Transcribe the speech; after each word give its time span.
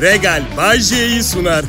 Regal 0.00 0.42
Bajje'yi 0.56 1.22
sunar. 1.22 1.64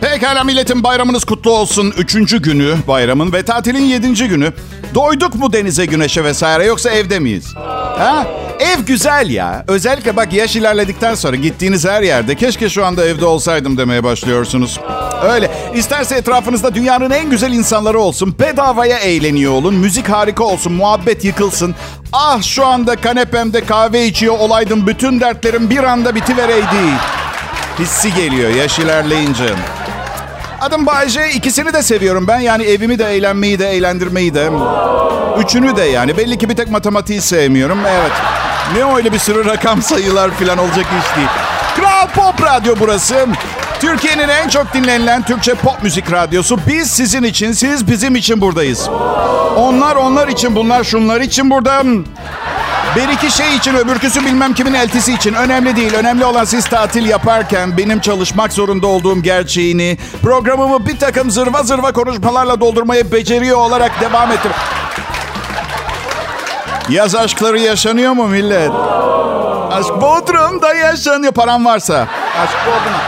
Pekala 0.00 0.44
milletin 0.44 0.84
bayramınız 0.84 1.24
kutlu 1.24 1.50
olsun. 1.50 1.94
Üçüncü 1.98 2.42
günü 2.42 2.74
bayramın 2.88 3.32
ve 3.32 3.42
tatilin 3.42 3.84
yedinci 3.84 4.28
günü. 4.28 4.52
Doyduk 4.94 5.34
mu 5.34 5.52
denize, 5.52 5.86
güneşe 5.86 6.24
vesaire 6.24 6.64
yoksa 6.64 6.90
evde 6.90 7.18
miyiz? 7.18 7.54
Ha? 7.98 8.26
Ev 8.60 8.80
güzel 8.86 9.30
ya. 9.30 9.64
Özellikle 9.68 10.16
bak 10.16 10.32
yaş 10.32 10.56
ilerledikten 10.56 11.14
sonra 11.14 11.36
gittiğiniz 11.36 11.84
her 11.84 12.02
yerde 12.02 12.34
keşke 12.34 12.68
şu 12.68 12.86
anda 12.86 13.04
evde 13.06 13.26
olsaydım 13.26 13.76
demeye 13.78 14.04
başlıyorsunuz. 14.04 14.80
Öyle. 15.22 15.50
İsterse 15.74 16.14
etrafınızda 16.14 16.74
dünyanın 16.74 17.10
en 17.10 17.30
güzel 17.30 17.52
insanları 17.52 17.98
olsun. 17.98 18.36
Bedavaya 18.40 18.98
eğleniyor 18.98 19.52
olun. 19.52 19.74
Müzik 19.74 20.08
harika 20.08 20.44
olsun. 20.44 20.72
Muhabbet 20.72 21.24
yıkılsın. 21.24 21.74
Ah 22.12 22.42
şu 22.42 22.66
anda 22.66 22.96
kanepemde 22.96 23.64
kahve 23.64 24.06
içiyor 24.06 24.38
olaydım. 24.38 24.86
Bütün 24.86 25.20
dertlerim 25.20 25.70
bir 25.70 25.84
anda 25.84 26.14
bitivereydi. 26.14 26.66
Hissi 27.78 28.14
geliyor 28.14 28.50
yaş 28.50 28.78
ilerleyince. 28.78 29.44
Adım 30.60 30.86
Bayce. 30.86 31.30
ikisini 31.34 31.72
de 31.72 31.82
seviyorum 31.82 32.28
ben. 32.28 32.38
Yani 32.40 32.62
evimi 32.64 32.98
de 32.98 33.04
eğlenmeyi 33.04 33.58
de 33.58 33.70
eğlendirmeyi 33.70 34.34
de. 34.34 34.50
Üçünü 35.44 35.76
de 35.76 35.82
yani. 35.82 36.16
Belli 36.16 36.38
ki 36.38 36.48
bir 36.48 36.56
tek 36.56 36.70
matematiği 36.70 37.20
sevmiyorum. 37.20 37.78
Evet. 37.88 38.12
Ne 38.74 38.94
öyle 38.94 39.12
bir 39.12 39.18
sürü 39.18 39.44
rakam 39.44 39.82
sayılar 39.82 40.30
falan 40.30 40.58
olacak 40.58 40.86
iş 41.00 41.16
değil. 41.16 41.28
Kral 41.76 42.08
Pop 42.08 42.42
Radyo 42.42 42.74
burası. 42.80 43.26
Türkiye'nin 43.80 44.28
en 44.28 44.48
çok 44.48 44.74
dinlenilen 44.74 45.22
Türkçe 45.22 45.54
pop 45.54 45.82
müzik 45.82 46.12
radyosu. 46.12 46.58
Biz 46.66 46.90
sizin 46.90 47.22
için, 47.22 47.52
siz 47.52 47.90
bizim 47.90 48.16
için 48.16 48.40
buradayız. 48.40 48.88
Onlar 49.56 49.96
onlar 49.96 50.28
için, 50.28 50.56
bunlar 50.56 50.84
şunlar 50.84 51.20
için 51.20 51.50
burada. 51.50 51.82
Bir 52.96 53.08
iki 53.08 53.30
şey 53.30 53.56
için, 53.56 53.74
öbürküsü 53.74 54.24
bilmem 54.24 54.54
kimin 54.54 54.74
eltisi 54.74 55.12
için. 55.12 55.34
Önemli 55.34 55.76
değil. 55.76 55.94
Önemli 55.94 56.24
olan 56.24 56.44
siz 56.44 56.64
tatil 56.64 57.06
yaparken 57.06 57.76
benim 57.78 58.00
çalışmak 58.00 58.52
zorunda 58.52 58.86
olduğum 58.86 59.22
gerçeğini, 59.22 59.98
programımı 60.22 60.86
bir 60.86 60.98
takım 60.98 61.30
zırva 61.30 61.62
zırva 61.62 61.92
konuşmalarla 61.92 62.60
doldurmayı 62.60 63.12
beceriyor 63.12 63.58
olarak 63.58 64.00
devam 64.00 64.32
ettir. 64.32 64.52
Yaz 66.90 67.14
aşkları 67.14 67.60
yaşanıyor 67.60 68.12
mu 68.12 68.28
millet? 68.28 68.70
Aşk 69.72 70.00
Bodrum'da 70.00 70.74
yaşanıyor 70.74 71.32
param 71.32 71.64
varsa. 71.64 72.08
Aşk 72.42 72.56
Bodrum. 72.66 73.00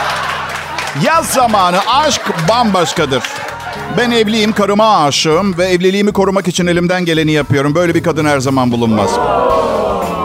Yaz 1.05 1.27
zamanı 1.27 1.79
aşk 1.87 2.23
bambaşkadır. 2.49 3.23
Ben 3.97 4.11
evliyim, 4.11 4.53
karıma 4.53 5.05
aşığım 5.05 5.59
ve 5.59 5.65
evliliğimi 5.67 6.13
korumak 6.13 6.49
için 6.49 6.67
elimden 6.67 7.05
geleni 7.05 7.33
yapıyorum. 7.33 7.75
Böyle 7.75 7.95
bir 7.95 8.03
kadın 8.03 8.25
her 8.25 8.41
zaman 8.41 8.73
bulunmaz. 8.73 9.11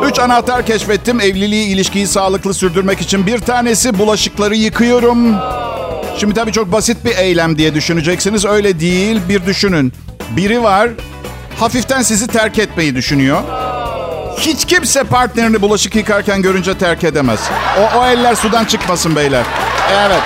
Üç 0.05 0.19
anahtar 0.19 0.65
keşfettim 0.65 1.19
evliliği, 1.21 1.67
ilişkiyi 1.67 2.07
sağlıklı 2.07 2.53
sürdürmek 2.53 3.01
için. 3.01 3.27
Bir 3.27 3.39
tanesi 3.39 3.99
bulaşıkları 3.99 4.55
yıkıyorum. 4.55 5.35
Şimdi 6.17 6.33
tabii 6.33 6.51
çok 6.51 6.71
basit 6.71 7.05
bir 7.05 7.17
eylem 7.17 7.57
diye 7.57 7.73
düşüneceksiniz. 7.73 8.45
Öyle 8.45 8.79
değil, 8.79 9.21
bir 9.29 9.45
düşünün. 9.45 9.93
Biri 10.29 10.63
var, 10.63 10.89
hafiften 11.63 12.01
sizi 12.01 12.27
terk 12.27 12.59
etmeyi 12.59 12.95
düşünüyor. 12.95 13.43
Hiç 14.37 14.65
kimse 14.65 15.03
partnerini 15.03 15.61
bulaşık 15.61 15.95
yıkarken 15.95 16.41
görünce 16.41 16.77
terk 16.77 17.03
edemez. 17.03 17.39
O, 17.79 17.99
o 17.99 18.05
eller 18.05 18.35
sudan 18.35 18.65
çıkmasın 18.65 19.15
beyler. 19.15 19.43
Evet. 19.91 20.21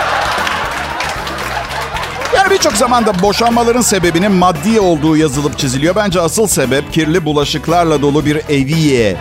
Yani 2.35 2.51
birçok 2.51 2.73
zamanda 2.73 3.21
boşanmaların 3.21 3.81
sebebinin 3.81 4.31
maddi 4.31 4.79
olduğu 4.79 5.17
yazılıp 5.17 5.57
çiziliyor. 5.57 5.95
Bence 5.95 6.21
asıl 6.21 6.47
sebep 6.47 6.93
kirli 6.93 7.25
bulaşıklarla 7.25 8.01
dolu 8.01 8.25
bir 8.25 8.35
eviye. 8.49 9.17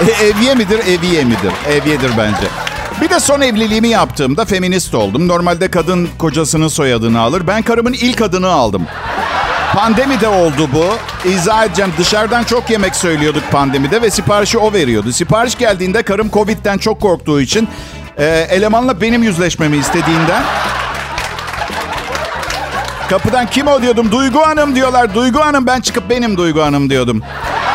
E, 0.00 0.24
evye 0.24 0.54
midir, 0.54 0.78
eviye 0.78 1.24
midir? 1.24 1.52
Evyedir 1.68 2.10
bence. 2.18 2.46
Bir 3.00 3.10
de 3.10 3.20
son 3.20 3.40
evliliğimi 3.40 3.88
yaptığımda 3.88 4.44
feminist 4.44 4.94
oldum. 4.94 5.28
Normalde 5.28 5.70
kadın 5.70 6.08
kocasının 6.18 6.68
soyadını 6.68 7.20
alır. 7.20 7.46
Ben 7.46 7.62
karımın 7.62 7.92
ilk 7.92 8.22
adını 8.22 8.48
aldım. 8.48 8.86
Pandemi 9.74 10.20
de 10.20 10.28
oldu 10.28 10.68
bu. 10.72 10.86
İzah 11.28 11.64
edeceğim. 11.64 11.92
Dışarıdan 11.98 12.44
çok 12.44 12.70
yemek 12.70 12.96
söylüyorduk 12.96 13.50
pandemide 13.50 14.02
ve 14.02 14.10
siparişi 14.10 14.58
o 14.58 14.72
veriyordu. 14.72 15.12
Sipariş 15.12 15.58
geldiğinde 15.58 16.02
karım 16.02 16.30
Covid'den 16.30 16.78
çok 16.78 17.00
korktuğu 17.00 17.40
için 17.40 17.68
e, 18.18 18.46
elemanla 18.50 19.00
benim 19.00 19.22
yüzleşmemi 19.22 19.76
istediğinden 19.76 20.42
Kapıdan 23.10 23.46
kim 23.46 23.66
o 23.66 23.82
diyordum. 23.82 24.12
Duygu 24.12 24.40
Hanım 24.40 24.74
diyorlar. 24.74 25.14
Duygu 25.14 25.40
Hanım 25.40 25.66
ben 25.66 25.80
çıkıp 25.80 26.10
benim 26.10 26.36
Duygu 26.36 26.62
Hanım 26.62 26.90
diyordum. 26.90 27.22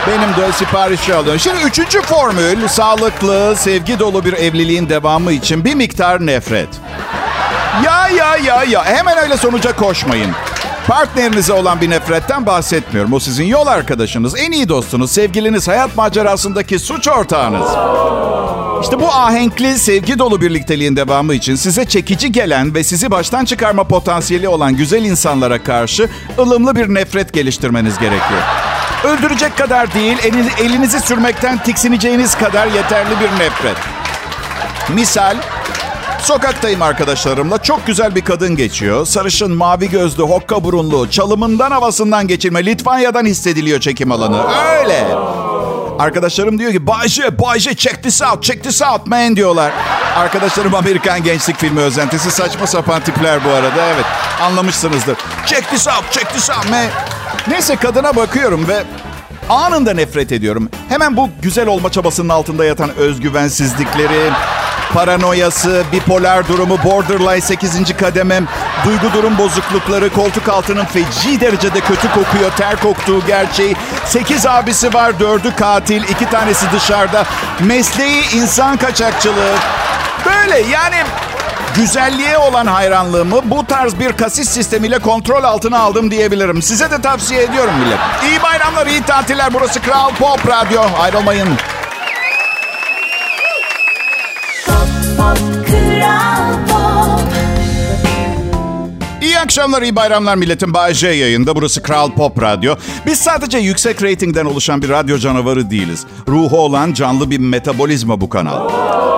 Benim 0.08 0.36
de 0.36 0.52
siparişi 0.52 1.16
alıyorum. 1.16 1.40
Şimdi 1.40 1.64
üçüncü 1.64 2.02
formül 2.02 2.68
sağlıklı, 2.68 3.56
sevgi 3.58 4.00
dolu 4.00 4.26
bir 4.26 4.34
evliliğin 4.34 4.90
devamı 4.90 5.32
için 5.32 5.66
bir 5.66 5.76
miktar 5.76 6.26
nefret. 6.26 6.70
Ya 7.86 8.08
ya 8.08 8.38
ya 8.38 8.64
ya 8.64 8.86
hemen 8.86 9.18
öyle 9.18 9.38
sonuca 9.38 9.76
koşmayın. 9.76 10.32
Partnerinize 10.88 11.54
olan 11.54 11.82
bir 11.82 11.90
nefretten 11.90 12.46
bahsetmiyorum. 12.46 13.14
O 13.14 13.20
sizin 13.20 13.44
yol 13.46 13.68
arkadaşınız, 13.68 14.40
en 14.40 14.52
iyi 14.52 14.70
dostunuz, 14.70 15.12
sevgiliniz, 15.12 15.68
hayat 15.68 15.96
macerasındaki 15.96 16.80
suç 16.80 17.08
ortağınız. 17.08 17.68
İşte 18.82 19.00
bu 19.00 19.08
ahenkli, 19.08 19.80
sevgi 19.80 20.20
dolu 20.20 20.42
birlikteliğin 20.42 20.96
devamı 20.96 21.34
için 21.34 21.56
size 21.56 21.86
çekici 21.86 22.32
gelen 22.32 22.76
ve 22.76 22.84
sizi 22.84 23.12
baştan 23.12 23.46
çıkarma 23.46 23.84
potansiyeli 23.84 24.48
olan 24.48 24.76
güzel 24.76 25.04
insanlara 25.06 25.64
karşı 25.64 26.10
ılımlı 26.40 26.76
bir 26.76 26.94
nefret 26.94 27.34
geliştirmeniz 27.34 28.00
gerekiyor. 28.00 28.42
Öldürecek 29.04 29.58
kadar 29.58 29.94
değil, 29.94 30.18
elinizi 30.60 31.00
sürmekten 31.00 31.64
tiksineceğiniz 31.64 32.36
kadar 32.36 32.68
yeterli 32.68 33.20
bir 33.20 33.46
nefret. 33.46 33.78
Misal, 34.90 35.38
Sokaktayım 36.24 36.82
arkadaşlarımla. 36.82 37.58
Çok 37.58 37.88
güzel 37.88 38.16
bir 38.16 38.22
kadın 38.22 38.56
geçiyor. 38.56 39.06
Sarışın, 39.06 39.52
mavi 39.52 39.90
gözlü, 39.90 40.24
hokka 40.24 40.64
burunlu, 40.64 41.10
çalımından 41.10 41.72
havasından 41.72 42.28
geçirme. 42.28 42.66
Litvanya'dan 42.66 43.26
hissediliyor 43.26 43.80
çekim 43.80 44.12
alanı. 44.12 44.44
Öyle. 44.80 45.08
Arkadaşlarım 46.00 46.60
diyor 46.60 46.72
ki 46.72 46.88
Bayce, 46.88 47.40
Bayce 47.40 47.76
check 47.76 48.04
this 48.04 48.22
out, 48.22 48.44
check 48.44 48.64
this 48.64 48.82
out 48.82 49.08
man 49.08 49.36
diyorlar. 49.36 49.72
Arkadaşlarım 50.16 50.76
Amerikan 50.76 51.24
gençlik 51.24 51.58
filmi 51.58 51.80
özentisi. 51.80 52.32
Saçma 52.32 52.68
sapan 52.68 53.02
tipler 53.02 53.46
bu 53.46 53.50
arada. 53.50 53.86
Evet 53.94 54.06
anlamışsınızdır. 54.42 55.18
Check 55.46 55.70
this 55.70 55.88
out, 55.88 56.12
check 56.12 56.34
this 56.34 56.50
out 56.50 56.70
man. 56.70 56.86
Neyse 57.48 57.76
kadına 57.76 58.16
bakıyorum 58.16 58.68
ve 58.68 58.84
anında 59.50 59.94
nefret 59.94 60.32
ediyorum. 60.32 60.70
Hemen 60.90 61.18
bu 61.18 61.30
güzel 61.42 61.68
olma 61.68 61.92
çabasının 61.92 62.30
altında 62.30 62.66
yatan 62.66 62.96
özgüvensizlikleri, 62.96 64.32
paranoyası, 64.94 65.84
bipolar 65.92 66.48
durumu, 66.48 66.78
borderline 66.84 67.42
8. 67.42 67.98
kademem, 67.98 68.48
duygu 68.86 69.14
durum 69.14 69.38
bozuklukları, 69.38 70.14
koltuk 70.14 70.50
altının 70.50 70.86
feci 70.86 71.42
derecede 71.42 71.80
kötü 71.80 72.08
kokuyor, 72.12 72.52
ter 72.58 72.76
koktuğu 72.76 73.26
gerçeği. 73.26 73.76
8 74.06 74.46
abisi 74.46 74.94
var, 74.94 75.10
4'ü 75.10 75.56
katil, 75.56 76.04
2 76.04 76.30
tanesi 76.30 76.66
dışarıda. 76.72 77.26
Mesleği 77.60 78.24
insan 78.36 78.78
kaçakçılığı. 78.78 79.56
Böyle 80.26 80.60
yani 80.60 80.96
güzelliğe 81.76 82.38
olan 82.38 82.66
hayranlığımı 82.66 83.42
bu 83.44 83.66
tarz 83.66 84.00
bir 84.00 84.14
kasis 84.14 84.50
sistemiyle 84.50 85.00
kontrol 85.00 85.44
altına 85.44 85.80
aldım 85.80 86.12
diyebilirim. 86.12 86.62
Size 86.62 86.92
de 86.92 87.02
tavsiye 87.02 87.44
ediyorum 87.44 87.74
millet. 87.80 88.00
İyi 88.30 88.44
bayramlar, 88.44 88.88
iyi 88.88 89.04
tatiller. 89.04 89.54
Burası 89.54 89.82
Kral 89.82 90.10
Pop 90.10 90.48
Radyo. 90.48 90.82
Ayrılmayın. 91.00 91.50
Akşamlar, 99.44 99.82
iyi 99.82 99.96
bayramlar 99.96 100.36
milletin. 100.36 100.74
Bay 100.74 100.94
J 100.94 101.08
yayında. 101.08 101.56
Burası 101.56 101.84
Kral 101.84 102.12
Pop 102.12 102.42
Radyo. 102.42 102.76
Biz 103.06 103.20
sadece 103.20 103.58
yüksek 103.58 104.02
reytingden 104.02 104.46
oluşan 104.46 104.82
bir 104.82 104.90
radyo 104.90 105.18
canavarı 105.18 105.70
değiliz. 105.70 106.06
Ruhu 106.28 106.60
olan 106.60 106.94
canlı 106.94 107.30
bir 107.30 107.38
metabolizma 107.40 108.22
bu 108.22 108.30
kanal. 108.30 108.70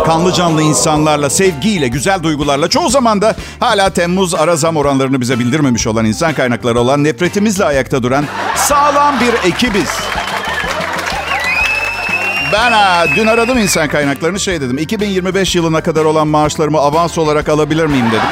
Kanlı 0.06 0.34
canlı 0.34 0.62
insanlarla, 0.62 1.30
sevgiyle, 1.30 1.88
güzel 1.88 2.24
duygularla, 2.24 2.68
çoğu 2.68 2.90
zaman 2.90 3.22
da 3.22 3.36
hala 3.60 3.90
Temmuz 3.90 4.36
ara 4.36 4.56
zam 4.56 4.78
oranlarını 4.78 5.22
bize 5.22 5.40
bildirmemiş 5.40 5.88
olan 5.88 6.06
insan 6.06 6.34
kaynakları 6.34 6.80
olan 6.80 7.04
nefretimizle 7.04 7.66
ayakta 7.66 8.04
duran 8.04 8.26
sağlam 8.56 9.16
bir 9.20 9.50
ekibiz. 9.50 9.90
Ben 12.54 12.72
ha, 12.72 13.06
dün 13.16 13.28
aradım 13.28 13.58
insan 13.58 13.88
kaynaklarını 13.88 14.40
şey 14.40 14.62
dedim. 14.62 14.78
2025 14.78 15.56
yılına 15.56 15.82
kadar 15.82 16.06
olan 16.06 16.28
maaşlarımı 16.28 16.78
avans 16.80 17.18
olarak 17.18 17.50
alabilir 17.50 17.86
miyim 17.86 18.08
dedim. 18.08 18.30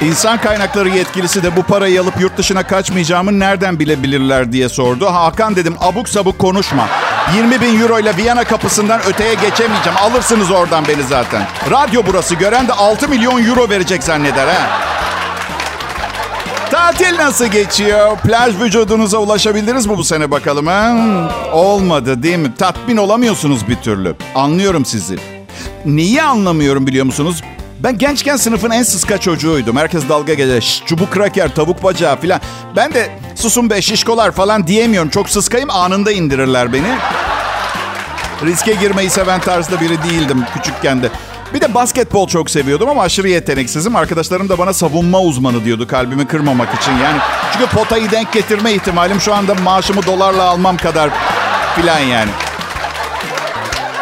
İnsan 0.00 0.38
kaynakları 0.38 0.88
yetkilisi 0.88 1.42
de 1.42 1.56
bu 1.56 1.62
parayı 1.62 2.02
alıp 2.02 2.20
yurt 2.20 2.38
dışına 2.38 2.62
kaçmayacağımı 2.66 3.38
nereden 3.38 3.78
bilebilirler 3.78 4.52
diye 4.52 4.68
sordu. 4.68 5.06
Hakan 5.06 5.56
dedim 5.56 5.76
abuk 5.80 6.08
sabuk 6.08 6.38
konuşma. 6.38 6.88
20 7.36 7.60
bin 7.60 7.80
euro 7.80 7.98
ile 7.98 8.16
Viyana 8.16 8.44
kapısından 8.44 9.00
öteye 9.08 9.34
geçemeyeceğim. 9.34 9.98
Alırsınız 10.02 10.50
oradan 10.50 10.84
beni 10.88 11.02
zaten. 11.02 11.42
Radyo 11.70 12.02
burası. 12.06 12.34
Gören 12.34 12.68
de 12.68 12.72
6 12.72 13.08
milyon 13.08 13.44
euro 13.44 13.68
verecek 13.70 14.02
zanneder 14.04 14.46
ha. 14.46 14.80
Tatil 16.70 17.16
nasıl 17.18 17.46
geçiyor? 17.46 18.16
Plaj 18.16 18.60
vücudunuza 18.60 19.18
ulaşabildiniz 19.18 19.86
mi 19.86 19.96
bu 19.96 20.04
sene 20.04 20.30
bakalım 20.30 20.66
ha? 20.66 20.96
Olmadı 21.52 22.22
değil 22.22 22.38
mi? 22.38 22.54
Tatmin 22.58 22.96
olamıyorsunuz 22.96 23.68
bir 23.68 23.76
türlü. 23.76 24.14
Anlıyorum 24.34 24.84
sizi. 24.84 25.18
Neyi 25.84 26.22
anlamıyorum 26.22 26.86
biliyor 26.86 27.04
musunuz? 27.06 27.42
Ben 27.78 27.98
gençken 27.98 28.36
sınıfın 28.36 28.70
en 28.70 28.82
sıska 28.82 29.18
çocuğuydum. 29.18 29.76
Herkes 29.76 30.08
dalga 30.08 30.34
geçer. 30.34 30.82
Çubuk 30.86 31.12
kraker, 31.12 31.54
tavuk 31.54 31.82
bacağı 31.82 32.16
falan. 32.16 32.40
Ben 32.76 32.94
de 32.94 33.10
susun 33.34 33.70
be 33.70 33.82
şişkolar 33.82 34.32
falan 34.32 34.66
diyemiyorum. 34.66 35.10
Çok 35.10 35.30
sıskayım 35.30 35.70
anında 35.70 36.12
indirirler 36.12 36.72
beni. 36.72 36.98
Riske 38.44 38.74
girmeyi 38.74 39.10
seven 39.10 39.40
tarzda 39.40 39.80
biri 39.80 40.02
değildim 40.02 40.44
küçükken 40.54 41.02
de. 41.02 41.08
Bir 41.54 41.60
de 41.60 41.74
basketbol 41.74 42.28
çok 42.28 42.50
seviyordum 42.50 42.88
ama 42.88 43.02
aşırı 43.02 43.28
yeteneksizim. 43.28 43.96
Arkadaşlarım 43.96 44.48
da 44.48 44.58
bana 44.58 44.72
savunma 44.72 45.20
uzmanı 45.20 45.64
diyordu 45.64 45.86
kalbimi 45.86 46.26
kırmamak 46.26 46.74
için. 46.74 46.92
Yani 46.92 47.18
çünkü 47.52 47.66
potayı 47.66 48.10
denk 48.10 48.32
getirme 48.32 48.72
ihtimalim 48.72 49.20
şu 49.20 49.34
anda 49.34 49.54
maaşımı 49.54 50.06
dolarla 50.06 50.42
almam 50.42 50.76
kadar 50.76 51.10
filan 51.76 52.00
yani. 52.00 52.30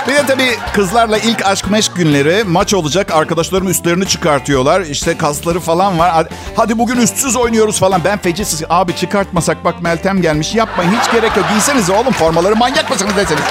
Bir 0.08 0.14
de 0.14 0.26
tabii 0.26 0.56
kızlarla 0.72 1.18
ilk 1.18 1.46
aşk 1.46 1.70
meşk 1.70 1.96
günleri 1.96 2.44
maç 2.44 2.74
olacak. 2.74 3.10
Arkadaşlarım 3.12 3.68
üstlerini 3.68 4.08
çıkartıyorlar. 4.08 4.80
İşte 4.80 5.16
kasları 5.16 5.60
falan 5.60 5.98
var. 5.98 6.26
Hadi, 6.56 6.78
bugün 6.78 6.96
üstsüz 6.96 7.36
oynuyoruz 7.36 7.78
falan. 7.78 8.00
Ben 8.04 8.18
fecisiz. 8.18 8.62
Abi 8.70 8.96
çıkartmasak 8.96 9.64
bak 9.64 9.82
Meltem 9.82 10.22
gelmiş. 10.22 10.54
Yapmayın 10.54 10.90
hiç 11.00 11.12
gerek 11.12 11.36
yok. 11.36 11.46
Giysenize 11.50 11.92
oğlum 11.92 12.12
formaları 12.12 12.56
manyak 12.56 12.90
mısınız 12.90 13.16
deseniz. 13.16 13.42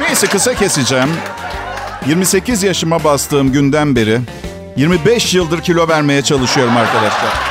Neyse 0.00 0.26
kısa 0.26 0.54
keseceğim. 0.54 1.10
28 2.06 2.62
yaşıma 2.62 3.04
bastığım 3.04 3.52
günden 3.52 3.96
beri 3.96 4.20
25 4.76 5.34
yıldır 5.34 5.60
kilo 5.60 5.88
vermeye 5.88 6.22
çalışıyorum 6.22 6.76
arkadaşlar. 6.76 7.49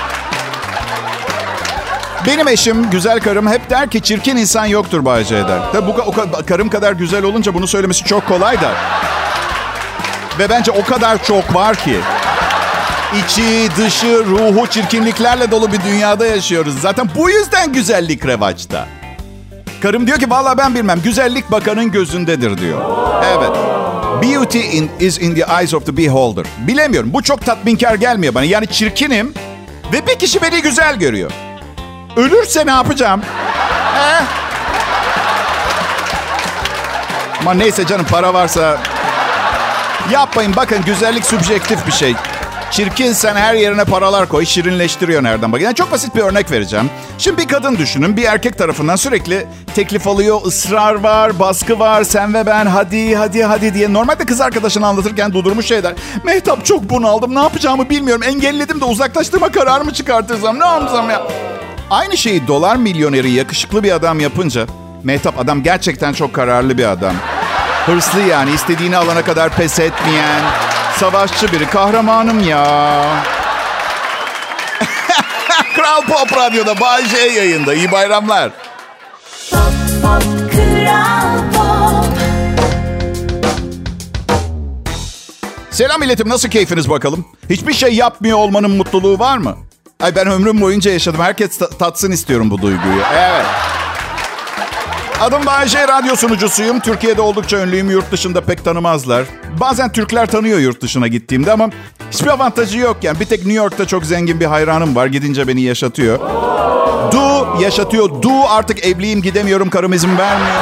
Benim 2.28 2.48
eşim, 2.48 2.90
güzel 2.90 3.20
karım 3.20 3.48
hep 3.48 3.70
der 3.70 3.90
ki 3.90 4.02
çirkin 4.02 4.38
insan 4.38 4.66
yoktur 4.66 5.06
Bayce 5.06 5.36
eder. 5.36 5.60
Tabi 5.74 5.88
bu 5.88 5.92
o, 5.92 6.14
karım 6.46 6.70
kadar 6.70 6.92
güzel 6.92 7.24
olunca 7.24 7.54
bunu 7.54 7.68
söylemesi 7.68 8.04
çok 8.04 8.28
kolay 8.28 8.62
da. 8.62 8.72
Ve 10.40 10.50
bence 10.50 10.72
o 10.72 10.84
kadar 10.84 11.24
çok 11.24 11.56
var 11.56 11.76
ki. 11.76 11.98
İçi, 13.26 13.70
dışı, 13.78 14.26
ruhu 14.26 14.68
çirkinliklerle 14.68 15.52
dolu 15.52 15.72
bir 15.72 15.82
dünyada 15.82 16.26
yaşıyoruz. 16.26 16.82
Zaten 16.82 17.10
bu 17.16 17.30
yüzden 17.30 17.74
güzellik 17.74 18.26
revaçta. 18.26 18.88
Karım 19.82 20.08
diyor 20.08 20.20
ki 20.20 20.30
vallahi 20.30 20.58
ben 20.58 20.76
bilmem. 20.76 21.02
Güzellik 21.04 21.52
bakanın 21.52 21.92
gözündedir 21.92 22.58
diyor. 22.58 22.82
Evet. 23.38 23.52
Beauty 24.24 24.78
in, 24.78 24.92
is 25.00 25.20
in 25.20 25.36
the 25.36 25.46
eyes 25.60 25.74
of 25.74 25.86
the 25.86 25.98
beholder. 25.98 26.46
Bilemiyorum. 26.68 27.14
Bu 27.14 27.24
çok 27.24 27.46
tatminkar 27.46 27.96
gelmiyor 27.96 28.36
bana. 28.36 28.44
Yani 28.44 28.68
çirkinim 28.68 29.34
ve 29.94 30.08
bir 30.08 30.20
kişi 30.20 30.42
beni 30.42 30.62
güzel 30.62 30.96
görüyor. 30.96 31.32
Ölürse 32.20 32.66
ne 32.66 32.72
yapacağım? 32.72 33.22
He? 33.96 34.24
Ama 37.40 37.54
neyse 37.54 37.88
canım 37.88 38.06
para 38.12 38.34
varsa 38.34 38.78
yapmayın. 40.12 40.56
Bakın 40.56 40.84
güzellik 40.86 41.26
subjektif 41.26 41.88
bir 41.88 41.92
şey. 41.92 42.16
Çirkin 42.72 43.14
sen 43.14 43.36
her 43.36 43.54
yerine 43.54 43.84
paralar 43.84 44.30
koy, 44.30 44.46
şirinleştiriyor 44.46 45.24
nereden 45.24 45.52
bak. 45.52 45.62
Yani 45.62 45.76
çok 45.76 45.92
basit 45.92 46.16
bir 46.16 46.22
örnek 46.22 46.52
vereceğim. 46.52 46.90
Şimdi 47.18 47.38
bir 47.38 47.48
kadın 47.48 47.78
düşünün, 47.78 48.18
bir 48.18 48.24
erkek 48.24 48.58
tarafından 48.58 48.96
sürekli 48.96 49.48
teklif 49.76 50.08
alıyor, 50.08 50.40
ısrar 50.46 50.96
var, 50.96 51.40
baskı 51.40 51.80
var, 51.80 52.04
sen 52.04 52.34
ve 52.34 52.46
ben 52.46 52.66
hadi 52.66 53.16
hadi 53.16 53.44
hadi 53.44 53.74
diye. 53.74 53.94
Normalde 53.94 54.26
kız 54.26 54.42
arkadaşını 54.42 54.88
anlatırken 54.88 55.34
durdurmuş 55.34 55.66
şey 55.66 55.84
der. 55.84 55.94
Mehtap 56.24 56.66
çok 56.66 56.90
bunaldım, 56.90 57.36
ne 57.36 57.40
yapacağımı 57.40 57.90
bilmiyorum. 57.90 58.24
Engelledim 58.24 58.82
de 58.82 58.86
uzaklaştırma 58.86 59.52
kararı 59.52 59.86
mı 59.86 59.94
çıkartırsam, 59.94 60.60
ne 60.60 60.66
yapsam 60.66 61.10
ya? 61.10 61.22
Aynı 61.90 62.18
şeyi 62.18 62.48
dolar 62.48 62.76
milyoneri 62.76 63.32
yakışıklı 63.32 63.84
bir 63.84 63.92
adam 63.92 64.20
yapınca, 64.20 64.68
Mehtap 65.04 65.40
adam 65.40 65.64
gerçekten 65.64 66.14
çok 66.14 66.34
kararlı 66.34 66.78
bir 66.78 66.86
adam. 66.86 67.16
Hırslı 67.86 68.22
yani, 68.22 68.52
istediğini 68.52 68.98
alana 68.98 69.22
kadar 69.22 69.56
pes 69.56 69.80
etmeyen, 69.80 70.42
savaşçı 70.98 71.52
biri. 71.52 71.66
Kahramanım 71.66 72.48
ya. 72.48 72.66
Kral 75.76 76.02
Pop 76.02 76.38
Radyo'da 76.38 76.80
Bay 76.80 77.06
J 77.06 77.18
yayında. 77.18 77.74
İyi 77.74 77.92
bayramlar. 77.92 78.52
Pop, 79.52 79.60
pop, 80.02 80.24
Kral 80.52 81.40
Pop. 81.54 82.06
Selam 85.70 86.00
milletim 86.00 86.30
nasıl 86.30 86.50
keyfiniz 86.50 86.90
bakalım? 86.90 87.26
Hiçbir 87.50 87.74
şey 87.74 87.94
yapmıyor 87.96 88.38
olmanın 88.38 88.72
mutluluğu 88.72 89.20
var 89.20 89.38
mı? 89.38 89.56
Ay 90.04 90.16
ben 90.16 90.28
ömrüm 90.28 90.62
boyunca 90.62 90.92
yaşadım. 90.92 91.22
Herkes 91.22 91.58
ta- 91.58 91.70
tatsın 91.70 92.12
istiyorum 92.12 92.50
bu 92.50 92.58
duyguyu. 92.62 93.02
Evet. 93.14 93.46
Adım 95.22 95.46
Bayece, 95.46 95.88
radyo 95.88 96.16
sunucusuyum. 96.16 96.80
Türkiye'de 96.80 97.22
oldukça 97.22 97.60
ünlüyüm, 97.60 97.90
yurt 97.90 98.12
dışında 98.12 98.42
pek 98.42 98.66
tanımazlar. 98.66 99.26
Bazen 99.60 99.92
Türkler 99.92 100.26
tanıyor 100.26 100.60
yurt 100.60 100.82
dışına 100.82 101.08
gittiğimde 101.08 101.52
ama 101.52 101.70
hiçbir 102.12 102.28
avantajı 102.28 102.78
yok 102.78 102.98
yani. 103.02 103.20
Bir 103.20 103.26
tek 103.26 103.40
New 103.40 103.54
York'ta 103.54 103.88
çok 103.88 104.06
zengin 104.06 104.40
bir 104.40 104.46
hayranım 104.46 104.96
var, 104.96 105.06
gidince 105.06 105.48
beni 105.48 105.62
yaşatıyor. 105.62 106.20
Du 107.12 107.62
yaşatıyor, 107.62 108.22
du 108.22 108.32
artık 108.50 108.86
evliyim 108.86 109.22
gidemiyorum, 109.22 109.70
karım 109.70 109.94
izin 109.94 110.18
vermiyor. 110.18 110.62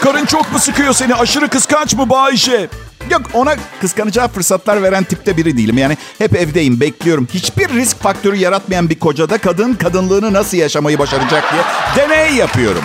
Karın 0.00 0.26
çok 0.26 0.52
mu 0.52 0.58
sıkıyor 0.58 0.92
seni, 0.92 1.14
aşırı 1.14 1.48
kıskanç 1.48 1.94
mı 1.94 2.10
Bayşe? 2.10 2.68
Yok 3.10 3.22
ona 3.32 3.56
kıskanacağı 3.80 4.28
fırsatlar 4.28 4.82
veren 4.82 5.04
tipte 5.04 5.36
biri 5.36 5.56
değilim. 5.56 5.78
Yani 5.78 5.96
hep 6.18 6.36
evdeyim, 6.36 6.80
bekliyorum. 6.80 7.28
Hiçbir 7.34 7.68
risk 7.68 8.00
faktörü 8.02 8.36
yaratmayan 8.36 8.90
bir 8.90 8.98
kocada 8.98 9.38
kadın 9.38 9.74
kadınlığını 9.74 10.32
nasıl 10.32 10.56
yaşamayı 10.56 10.98
başaracak 10.98 11.44
diye 11.52 11.62
deney 11.96 12.34
yapıyorum. 12.34 12.82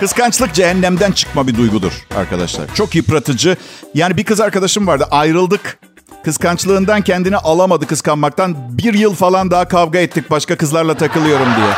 Kıskançlık 0.00 0.54
cehennemden 0.54 1.12
çıkma 1.12 1.46
bir 1.46 1.56
duygudur 1.56 1.92
arkadaşlar. 2.16 2.74
Çok 2.74 2.94
yıpratıcı. 2.94 3.56
Yani 3.94 4.16
bir 4.16 4.24
kız 4.24 4.40
arkadaşım 4.40 4.86
vardı 4.86 5.06
ayrıldık. 5.10 5.78
Kıskançlığından 6.24 7.02
kendini 7.02 7.36
alamadı 7.36 7.86
kıskanmaktan. 7.86 8.56
Bir 8.70 8.94
yıl 8.94 9.14
falan 9.14 9.50
daha 9.50 9.68
kavga 9.68 9.98
ettik 9.98 10.30
başka 10.30 10.56
kızlarla 10.56 10.94
takılıyorum 10.94 11.46
diye. 11.56 11.70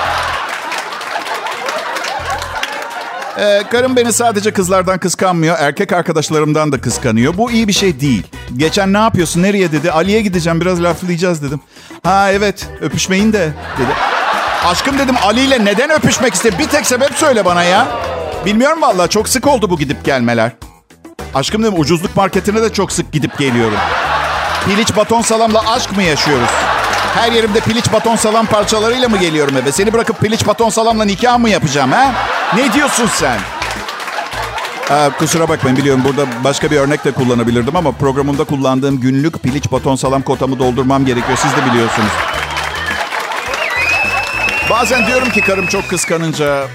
Ee, 3.39 3.63
karım 3.71 3.97
beni 3.97 4.13
sadece 4.13 4.51
kızlardan 4.51 4.99
kıskanmıyor, 4.99 5.57
erkek 5.59 5.93
arkadaşlarımdan 5.93 6.73
da 6.73 6.81
kıskanıyor. 6.81 7.37
Bu 7.37 7.51
iyi 7.51 7.69
bir 7.69 7.73
şey 7.73 8.01
değil. 8.01 8.23
Geçen 8.57 8.93
ne 8.93 8.99
yapıyorsun, 8.99 9.43
nereye 9.43 9.73
dedi. 9.73 9.93
Ali'ye 9.93 10.21
gideceğim, 10.23 10.61
biraz 10.61 10.83
laflayacağız 10.83 11.43
dedim. 11.43 11.61
Ha 12.03 12.31
evet, 12.33 12.69
öpüşmeyin 12.81 13.33
de 13.33 13.53
dedi. 13.79 13.91
Aşkım 14.67 14.99
dedim 14.99 15.15
Ali 15.23 15.41
ile 15.41 15.65
neden 15.65 15.91
öpüşmek 15.91 16.35
istedi? 16.35 16.57
Bir 16.59 16.69
tek 16.69 16.87
sebep 16.87 17.13
söyle 17.15 17.45
bana 17.45 17.63
ya. 17.63 17.89
Bilmiyorum 18.47 18.83
vallahi 18.83 19.09
çok 19.09 19.29
sık 19.29 19.47
oldu 19.47 19.71
bu 19.71 19.79
gidip 19.79 20.05
gelmeler. 20.05 20.53
Aşkım 21.35 21.63
dedim 21.63 21.81
ucuzluk 21.81 22.17
marketine 22.17 22.63
de 22.63 22.73
çok 22.73 22.93
sık 22.93 23.13
gidip 23.13 23.39
geliyorum. 23.39 23.79
Piliç 24.65 24.97
baton 24.97 25.23
salamla 25.23 25.73
aşk 25.73 25.97
mı 25.97 26.03
yaşıyoruz? 26.03 26.49
Her 27.15 27.33
yerimde 27.33 27.61
piliç 27.61 27.93
baton 27.93 28.17
salam 28.17 28.47
parçalarıyla 28.47 29.09
mı 29.09 29.19
geliyorum 29.19 29.57
eve? 29.57 29.73
Seni 29.73 29.93
bırakıp 29.93 30.21
piliç 30.21 30.47
baton 30.47 30.69
salamla 30.69 31.05
nikah 31.05 31.39
mı 31.39 31.51
yapacağım 31.51 31.93
ha? 31.93 32.13
Ne 32.57 32.73
diyorsun 32.73 33.07
sen? 33.07 33.39
Ee, 34.91 35.11
kusura 35.19 35.49
bakmayın 35.49 35.79
biliyorum 35.79 36.03
burada 36.05 36.27
başka 36.45 36.71
bir 36.71 36.77
örnek 36.77 37.05
de 37.05 37.13
kullanabilirdim 37.13 37.77
ama 37.77 37.93
programımda 37.93 38.45
kullandığım 38.45 39.01
günlük 39.01 39.43
piliç 39.43 39.73
baton 39.73 39.97
salam 39.97 40.23
kotamı 40.23 40.59
doldurmam 40.59 41.07
gerekiyor. 41.07 41.39
Siz 41.43 41.51
de 41.51 41.71
biliyorsunuz. 41.71 42.11
Bazen 44.71 45.07
diyorum 45.07 45.31
ki 45.31 45.41
karım 45.41 45.67
çok 45.67 45.89
kıskanınca 45.89 46.67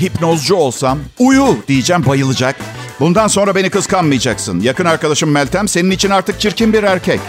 hipnozcu 0.00 0.54
olsam 0.54 0.98
uyu 1.18 1.58
diyeceğim 1.68 2.06
bayılacak. 2.06 2.56
Bundan 3.00 3.28
sonra 3.28 3.54
beni 3.54 3.70
kıskanmayacaksın. 3.70 4.60
Yakın 4.60 4.84
arkadaşım 4.84 5.30
Meltem 5.30 5.68
senin 5.68 5.90
için 5.90 6.10
artık 6.10 6.40
çirkin 6.40 6.72
bir 6.72 6.82
erkek. 6.82 7.20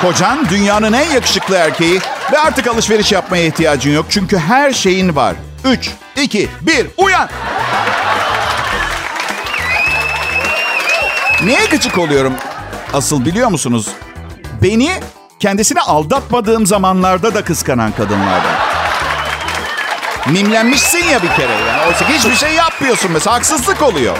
Kocan 0.00 0.48
dünyanın 0.50 0.92
en 0.92 1.10
yakışıklı 1.10 1.56
erkeği 1.56 2.00
ve 2.32 2.38
artık 2.38 2.66
alışveriş 2.66 3.12
yapmaya 3.12 3.46
ihtiyacın 3.46 3.90
yok. 3.90 4.06
Çünkü 4.08 4.38
her 4.38 4.72
şeyin 4.72 5.16
var. 5.16 5.34
3, 5.64 5.90
2, 6.16 6.48
1, 6.60 6.86
uyan! 6.96 7.28
Niye 11.44 11.64
gıcık 11.70 11.98
oluyorum 11.98 12.34
asıl 12.94 13.24
biliyor 13.24 13.48
musunuz? 13.48 13.86
Beni 14.62 14.90
kendisini 15.40 15.80
aldatmadığım 15.80 16.66
zamanlarda 16.66 17.34
da 17.34 17.44
kıskanan 17.44 17.92
kadınlardan. 17.92 18.54
Mimlenmişsin 20.26 21.04
ya 21.04 21.22
bir 21.22 21.28
kere 21.28 21.52
yani. 21.52 21.86
Oysa 21.88 22.08
hiçbir 22.08 22.36
şey 22.36 22.54
yapmıyorsun 22.54 23.12
mesela. 23.12 23.36
Haksızlık 23.36 23.82
oluyor. 23.82 24.16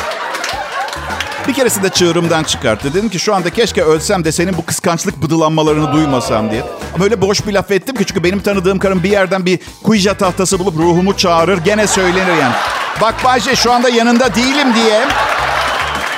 Bir 1.48 1.54
keresinde 1.54 1.88
çığırımdan 1.88 2.42
çıkarttı. 2.42 2.94
Dedim 2.94 3.08
ki 3.08 3.18
şu 3.18 3.34
anda 3.34 3.50
keşke 3.50 3.82
ölsem 3.82 4.24
de 4.24 4.32
senin 4.32 4.56
bu 4.56 4.66
kıskançlık 4.66 5.22
bıdılanmalarını 5.22 5.92
duymasam 5.92 6.50
diye. 6.50 6.62
Ama 6.94 7.04
öyle 7.04 7.20
boş 7.20 7.46
bir 7.46 7.52
laf 7.52 7.70
ettim 7.70 7.96
ki 7.96 8.04
çünkü 8.04 8.24
benim 8.24 8.40
tanıdığım 8.40 8.78
karım 8.78 9.02
bir 9.02 9.10
yerden 9.10 9.46
bir 9.46 9.58
kuyuca 9.82 10.14
tahtası 10.14 10.58
bulup 10.58 10.76
ruhumu 10.76 11.16
çağırır. 11.16 11.58
Gene 11.58 11.86
söylenir 11.86 12.36
yani. 12.40 12.54
Bak 13.00 13.14
Bayce 13.24 13.56
şu 13.56 13.72
anda 13.72 13.88
yanında 13.88 14.34
değilim 14.34 14.74
diye 14.74 15.08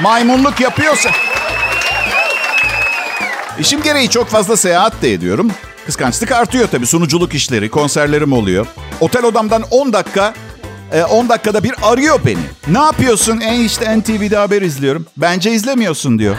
maymunluk 0.02 0.61
yapıyorsa... 0.61 1.11
İşim 3.59 3.83
gereği 3.83 4.11
çok 4.11 4.29
fazla 4.29 4.57
seyahat 4.57 5.02
de 5.02 5.12
ediyorum. 5.12 5.50
Kıskançlık 5.87 6.33
artıyor 6.33 6.69
tabii. 6.69 6.87
Sunuculuk 6.87 7.35
işleri, 7.35 7.71
konserlerim 7.71 8.33
oluyor. 8.33 8.67
Otel 9.00 9.25
odamdan 9.25 9.64
10 9.71 9.93
dakika 9.93 10.35
10 11.01 11.29
dakikada 11.29 11.65
bir 11.65 11.73
arıyor 11.83 12.21
beni. 12.27 12.39
Ne 12.69 12.79
yapıyorsun? 12.79 13.41
En 13.41 13.61
işte 13.61 13.99
NTV'de 13.99 14.37
haber 14.37 14.63
izliyorum. 14.63 15.07
Bence 15.17 15.51
izlemiyorsun 15.51 16.19
diyor. 16.19 16.37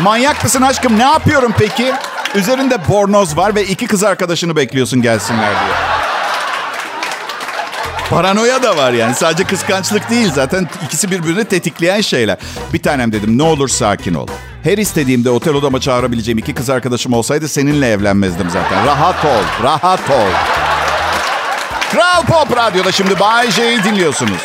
Manyak 0.00 0.44
mısın 0.44 0.62
aşkım? 0.62 0.98
Ne 0.98 1.02
yapıyorum 1.02 1.54
peki? 1.58 1.92
Üzerinde 2.34 2.88
bornoz 2.88 3.36
var 3.36 3.54
ve 3.54 3.64
iki 3.64 3.86
kız 3.86 4.04
arkadaşını 4.04 4.56
bekliyorsun 4.56 5.02
gelsinler 5.02 5.50
diyor. 5.50 5.76
Paranoya 8.10 8.62
da 8.62 8.76
var 8.76 8.92
yani. 8.92 9.14
Sadece 9.14 9.44
kıskançlık 9.44 10.10
değil 10.10 10.32
zaten 10.34 10.68
ikisi 10.84 11.10
birbirini 11.10 11.44
tetikleyen 11.44 12.00
şeyler. 12.00 12.38
Bir 12.72 12.82
tanem 12.82 13.12
dedim 13.12 13.38
ne 13.38 13.42
olur 13.42 13.68
sakin 13.68 14.14
ol. 14.14 14.26
Her 14.62 14.78
istediğimde 14.78 15.30
otel 15.30 15.54
odama 15.54 15.80
çağırabileceğim 15.80 16.38
iki 16.38 16.54
kız 16.54 16.70
arkadaşım 16.70 17.12
olsaydı 17.12 17.48
seninle 17.48 17.90
evlenmezdim 17.90 18.50
zaten. 18.50 18.86
Rahat 18.86 19.24
ol, 19.24 19.64
rahat 19.64 20.10
ol. 20.10 20.61
Kral 21.92 22.22
Pop 22.26 22.56
Radyo'da 22.56 22.92
şimdi 22.92 23.20
Bay 23.20 23.50
J'yi 23.50 23.84
dinliyorsunuz. 23.84 24.42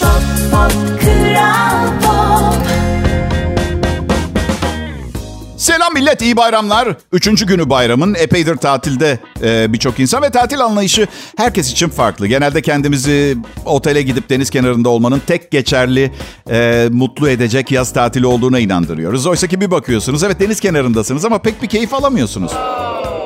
Pop 0.00 0.08
pop 0.50 1.00
kral 1.00 1.88
pop 2.02 2.66
Selam 5.56 5.94
millet, 5.94 6.22
iyi 6.22 6.36
bayramlar. 6.36 6.88
Üçüncü 7.12 7.46
günü 7.46 7.70
bayramın. 7.70 8.14
Epeydir 8.14 8.56
tatilde 8.56 9.18
e, 9.42 9.72
birçok 9.72 10.00
insan 10.00 10.22
ve 10.22 10.30
tatil 10.30 10.60
anlayışı 10.60 11.06
herkes 11.36 11.72
için 11.72 11.88
farklı. 11.88 12.26
Genelde 12.26 12.62
kendimizi 12.62 13.36
otele 13.64 14.02
gidip 14.02 14.30
deniz 14.30 14.50
kenarında 14.50 14.88
olmanın 14.88 15.22
tek 15.26 15.50
geçerli, 15.50 16.12
e, 16.50 16.88
mutlu 16.90 17.28
edecek 17.28 17.70
yaz 17.70 17.92
tatili 17.92 18.26
olduğuna 18.26 18.58
inandırıyoruz. 18.58 19.26
Oysa 19.26 19.46
ki 19.46 19.60
bir 19.60 19.70
bakıyorsunuz, 19.70 20.22
evet 20.24 20.40
deniz 20.40 20.60
kenarındasınız 20.60 21.24
ama 21.24 21.38
pek 21.38 21.62
bir 21.62 21.68
keyif 21.68 21.94
alamıyorsunuz. 21.94 22.52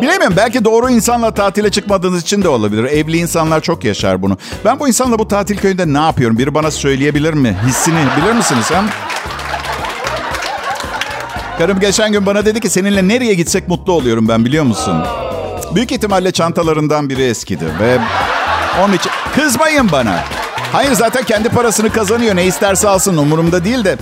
Bilemiyorum 0.02 0.34
belki 0.36 0.64
doğru 0.64 0.90
insanla 0.90 1.34
tatile 1.34 1.70
çıkmadığınız 1.70 2.22
için 2.22 2.42
de 2.42 2.48
olabilir. 2.48 2.84
Evli 2.84 3.16
insanlar 3.16 3.60
çok 3.60 3.84
yaşar 3.84 4.22
bunu. 4.22 4.38
Ben 4.64 4.80
bu 4.80 4.88
insanla 4.88 5.18
bu 5.18 5.28
tatil 5.28 5.58
köyünde 5.58 5.92
ne 5.92 5.98
yapıyorum? 5.98 6.38
Biri 6.38 6.54
bana 6.54 6.70
söyleyebilir 6.70 7.34
mi? 7.34 7.56
Hissini 7.66 7.96
bilir 8.16 8.32
misiniz? 8.32 8.70
Hem 8.70 8.88
Karım 11.58 11.80
geçen 11.80 12.12
gün 12.12 12.26
bana 12.26 12.44
dedi 12.44 12.60
ki 12.60 12.70
seninle 12.70 13.08
nereye 13.08 13.34
gitsek 13.34 13.68
mutlu 13.68 13.92
oluyorum 13.92 14.28
ben 14.28 14.44
biliyor 14.44 14.64
musun? 14.64 15.04
Büyük 15.74 15.92
ihtimalle 15.92 16.32
çantalarından 16.32 17.08
biri 17.08 17.22
eskidi 17.22 17.64
ve 17.80 17.98
onun 18.84 18.92
için 18.92 19.12
kızmayın 19.34 19.92
bana. 19.92 20.24
Hayır 20.72 20.92
zaten 20.92 21.24
kendi 21.24 21.48
parasını 21.48 21.92
kazanıyor 21.92 22.36
ne 22.36 22.44
isterse 22.44 22.88
alsın 22.88 23.16
umurumda 23.16 23.64
değil 23.64 23.84
de 23.84 23.96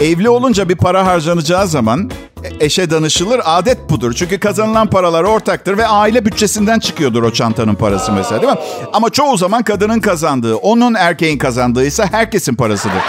evli 0.00 0.28
olunca 0.28 0.68
bir 0.68 0.76
para 0.76 1.06
harcanacağı 1.06 1.66
zaman 1.66 2.10
e- 2.44 2.64
eşe 2.64 2.90
danışılır 2.90 3.40
adet 3.44 3.90
budur. 3.90 4.12
Çünkü 4.16 4.40
kazanılan 4.40 4.90
paralar 4.90 5.24
ortaktır 5.24 5.78
ve 5.78 5.86
aile 5.86 6.24
bütçesinden 6.24 6.78
çıkıyordur 6.78 7.22
o 7.22 7.32
çantanın 7.32 7.74
parası 7.74 8.12
mesela 8.12 8.42
değil 8.42 8.52
mi? 8.52 8.58
Ama 8.92 9.10
çoğu 9.10 9.36
zaman 9.36 9.62
kadının 9.62 10.00
kazandığı, 10.00 10.56
onun 10.56 10.94
erkeğin 10.94 11.38
kazandığı 11.38 11.86
ise 11.86 12.06
herkesin 12.10 12.54
parasıdır. 12.54 13.02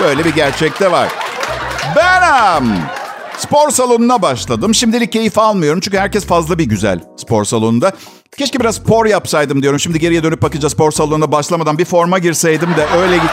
Böyle 0.00 0.24
bir 0.24 0.34
gerçek 0.34 0.80
de 0.80 0.92
var. 0.92 1.08
Benim. 1.96 2.72
Spor 3.38 3.70
salonuna 3.70 4.22
başladım. 4.22 4.74
Şimdilik 4.74 5.12
keyif 5.12 5.38
almıyorum 5.38 5.80
çünkü 5.80 5.98
herkes 5.98 6.26
fazla 6.26 6.58
bir 6.58 6.64
güzel 6.64 7.00
spor 7.16 7.44
salonunda. 7.44 7.92
Keşke 8.38 8.60
biraz 8.60 8.74
spor 8.74 9.06
yapsaydım 9.06 9.62
diyorum. 9.62 9.80
Şimdi 9.80 9.98
geriye 9.98 10.22
dönüp 10.22 10.42
bakınca 10.42 10.70
spor 10.70 10.92
salonuna 10.92 11.32
başlamadan 11.32 11.78
bir 11.78 11.84
forma 11.84 12.18
girseydim 12.18 12.70
de 12.76 12.86
öyle 13.02 13.16
git. 13.16 13.30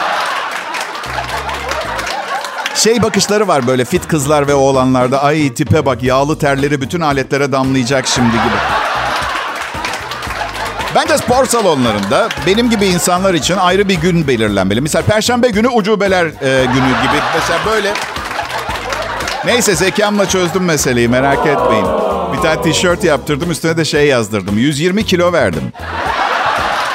Şey 2.82 3.02
bakışları 3.02 3.48
var 3.48 3.66
böyle 3.66 3.84
fit 3.84 4.08
kızlar 4.08 4.48
ve 4.48 4.54
oğlanlarda. 4.54 5.22
Ay 5.22 5.54
tipe 5.54 5.86
bak 5.86 6.02
yağlı 6.02 6.38
terleri 6.38 6.80
bütün 6.80 7.00
aletlere 7.00 7.52
damlayacak 7.52 8.06
şimdi 8.06 8.30
gibi. 8.30 8.60
Bence 10.94 11.18
spor 11.18 11.44
salonlarında 11.46 12.28
benim 12.46 12.70
gibi 12.70 12.86
insanlar 12.86 13.34
için 13.34 13.56
ayrı 13.56 13.88
bir 13.88 13.94
gün 13.94 14.26
belirlenmeli. 14.26 14.80
Mesela 14.80 15.02
perşembe 15.02 15.48
günü 15.48 15.68
ucubeler 15.68 16.26
e, 16.26 16.64
günü 16.64 16.88
gibi. 16.88 17.20
Mesela 17.34 17.58
böyle 17.66 17.92
Neyse 19.44 19.76
zekamla 19.76 20.28
çözdüm 20.28 20.64
meseleyi 20.64 21.08
merak 21.08 21.46
etmeyin. 21.46 21.86
Bir 22.32 22.42
tane 22.42 22.62
tişört 22.62 23.04
yaptırdım 23.04 23.50
üstüne 23.50 23.76
de 23.76 23.84
şey 23.84 24.06
yazdırdım. 24.06 24.58
120 24.58 25.04
kilo 25.04 25.32
verdim. 25.32 25.72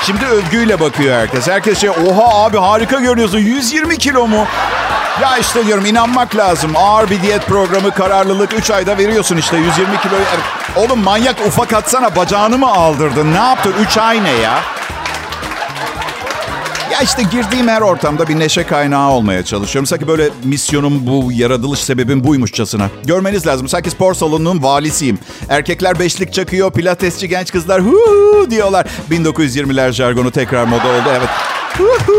Şimdi 0.04 0.26
övgüyle 0.26 0.80
bakıyor 0.80 1.16
herkes. 1.16 1.48
Herkes 1.48 1.82
şey 1.82 1.90
oha 1.90 2.46
abi 2.46 2.58
harika 2.58 3.00
görünüyorsun 3.00 3.40
120 3.40 3.98
kilo 3.98 4.28
mu? 4.28 4.46
Ya 5.22 5.38
işte 5.38 5.66
diyorum 5.66 5.86
inanmak 5.86 6.36
lazım. 6.36 6.72
Ağır 6.76 7.10
bir 7.10 7.22
diyet 7.22 7.46
programı 7.46 7.92
kararlılık 7.92 8.54
3 8.54 8.72
ayda 8.72 8.98
veriyorsun 8.98 9.38
işte 9.38 9.58
120 9.58 9.98
kilo. 10.02 10.16
Oğlum 10.76 11.00
manyak 11.00 11.36
ufak 11.48 11.74
atsana 11.74 12.16
bacağını 12.16 12.58
mı 12.58 12.68
aldırdın? 12.68 13.34
Ne 13.34 13.38
yaptın? 13.38 13.74
3 13.82 13.98
ay 13.98 14.24
ne 14.24 14.32
ya? 14.32 14.60
Ya 16.92 17.02
işte 17.02 17.24
girdiğim 17.24 17.68
her 17.68 17.82
ortamda 17.82 18.28
bir 18.28 18.40
neşe 18.40 18.64
kaynağı 18.64 19.10
olmaya 19.10 19.46
çalışıyorum. 19.46 19.86
Sanki 19.86 20.08
böyle 20.08 20.30
misyonum 20.44 21.08
bu, 21.08 21.32
yaratılış 21.32 21.80
sebebim 21.80 22.24
buymuşçasına. 22.24 22.90
Görmeniz 23.04 23.48
lazım. 23.48 23.68
Sanki 23.68 23.90
spor 23.90 24.14
salonunun 24.14 24.64
valisiyim. 24.64 25.20
Erkekler 25.50 26.00
beşlik 26.00 26.34
çakıyor, 26.34 26.72
pilatesçi 26.72 27.30
genç 27.30 27.52
kızlar 27.52 27.82
hu 27.82 27.98
diyorlar. 28.50 28.88
1920'ler 29.12 29.92
jargonu 29.92 30.32
tekrar 30.32 30.66
moda 30.66 30.88
oldu. 30.88 31.10
Evet. 31.18 31.30
Hu. 31.78 32.16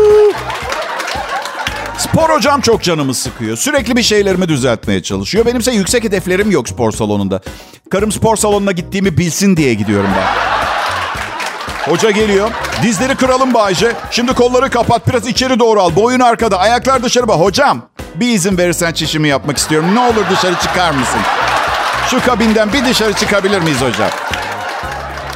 Spor 2.17 2.29
hocam 2.29 2.61
çok 2.61 2.83
canımı 2.83 3.13
sıkıyor. 3.13 3.57
Sürekli 3.57 3.95
bir 3.95 4.03
şeylerimi 4.03 4.47
düzeltmeye 4.49 5.03
çalışıyor. 5.03 5.45
Benimse 5.45 5.71
yüksek 5.71 6.03
hedeflerim 6.03 6.51
yok 6.51 6.69
spor 6.69 6.91
salonunda. 6.91 7.41
Karım 7.91 8.11
spor 8.11 8.35
salonuna 8.35 8.71
gittiğimi 8.71 9.17
bilsin 9.17 9.57
diye 9.57 9.73
gidiyorum 9.73 10.09
ben. 10.17 10.27
Hoca 11.91 12.11
geliyor. 12.11 12.51
Dizleri 12.83 13.15
kıralım 13.15 13.53
Bayce. 13.53 13.91
Şimdi 14.11 14.33
kolları 14.33 14.69
kapat 14.69 15.07
biraz 15.07 15.27
içeri 15.27 15.59
doğru 15.59 15.81
al. 15.81 15.95
Boyun 15.95 16.19
arkada 16.19 16.59
ayaklar 16.59 17.03
dışarı 17.03 17.27
bak. 17.27 17.39
Hocam 17.39 17.81
bir 18.15 18.27
izin 18.27 18.57
verirsen 18.57 18.93
çişimi 18.93 19.27
yapmak 19.27 19.57
istiyorum. 19.57 19.95
Ne 19.95 19.99
olur 19.99 20.25
dışarı 20.31 20.55
çıkar 20.55 20.91
mısın? 20.91 21.19
Şu 22.09 22.25
kabinden 22.25 22.73
bir 22.73 22.85
dışarı 22.85 23.13
çıkabilir 23.13 23.61
miyiz 23.61 23.81
hocam? 23.81 24.09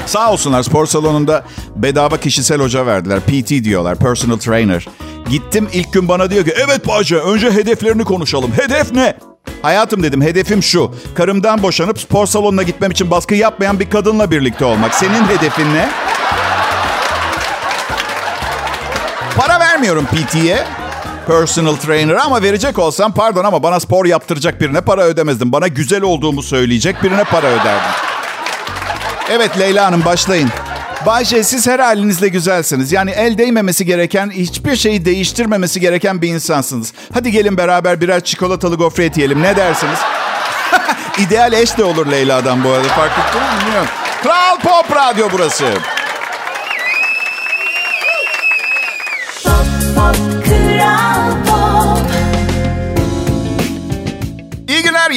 Sağ 0.05 0.31
olsunlar 0.31 0.63
spor 0.63 0.85
salonunda 0.85 1.43
bedava 1.75 2.17
kişisel 2.17 2.61
hoca 2.61 2.85
verdiler. 2.85 3.19
PT 3.19 3.50
diyorlar, 3.50 3.95
personal 3.95 4.38
trainer. 4.38 4.88
Gittim 5.29 5.69
ilk 5.73 5.93
gün 5.93 6.07
bana 6.07 6.29
diyor 6.29 6.45
ki 6.45 6.53
evet 6.65 6.87
Bayce 6.87 7.15
önce 7.17 7.51
hedeflerini 7.51 8.03
konuşalım. 8.03 8.51
Hedef 8.61 8.91
ne? 8.91 9.17
Hayatım 9.61 10.03
dedim 10.03 10.21
hedefim 10.21 10.63
şu. 10.63 10.95
Karımdan 11.15 11.63
boşanıp 11.63 11.99
spor 11.99 12.25
salonuna 12.25 12.63
gitmem 12.63 12.91
için 12.91 13.11
baskı 13.11 13.35
yapmayan 13.35 13.79
bir 13.79 13.89
kadınla 13.89 14.31
birlikte 14.31 14.65
olmak. 14.65 14.95
Senin 14.95 15.23
hedefin 15.27 15.73
ne? 15.73 15.89
Para 19.37 19.59
vermiyorum 19.59 20.05
PT'ye. 20.05 20.63
Personal 21.27 21.75
trainer 21.75 22.15
ama 22.15 22.41
verecek 22.41 22.79
olsam 22.79 23.13
pardon 23.13 23.43
ama 23.43 23.63
bana 23.63 23.79
spor 23.79 24.05
yaptıracak 24.05 24.61
birine 24.61 24.81
para 24.81 25.01
ödemezdim. 25.03 25.51
Bana 25.51 25.67
güzel 25.67 26.01
olduğumu 26.01 26.43
söyleyecek 26.43 27.03
birine 27.03 27.23
para 27.23 27.47
öderdim. 27.47 27.91
Evet 29.29 29.59
Leyla 29.59 29.85
Hanım 29.85 30.05
başlayın. 30.05 30.49
Bayşe 31.05 31.43
siz 31.43 31.67
her 31.67 31.79
halinizle 31.79 32.27
güzelsiniz. 32.27 32.91
Yani 32.91 33.12
el 33.12 33.38
değmemesi 33.38 33.86
gereken, 33.86 34.31
hiçbir 34.31 34.75
şeyi 34.75 35.05
değiştirmemesi 35.05 35.79
gereken 35.79 36.22
bir 36.22 36.27
insansınız. 36.27 36.93
Hadi 37.13 37.31
gelin 37.31 37.58
beraber 37.58 38.01
birer 38.01 38.24
çikolatalı 38.24 38.75
gofret 38.75 39.17
yiyelim. 39.17 39.41
Ne 39.43 39.55
dersiniz? 39.55 40.00
İdeal 41.17 41.53
eş 41.53 41.77
de 41.77 41.84
olur 41.84 42.12
Leyla'dan 42.12 42.63
bu 42.63 42.70
arada. 42.70 42.88
Fark 42.88 43.12
ettiniz 43.12 43.53
mi 43.53 43.62
bilmiyorum. 43.65 43.89
Kral 44.24 44.60
Pop 44.60 44.96
Radyo 44.96 45.27
burası. 45.34 45.65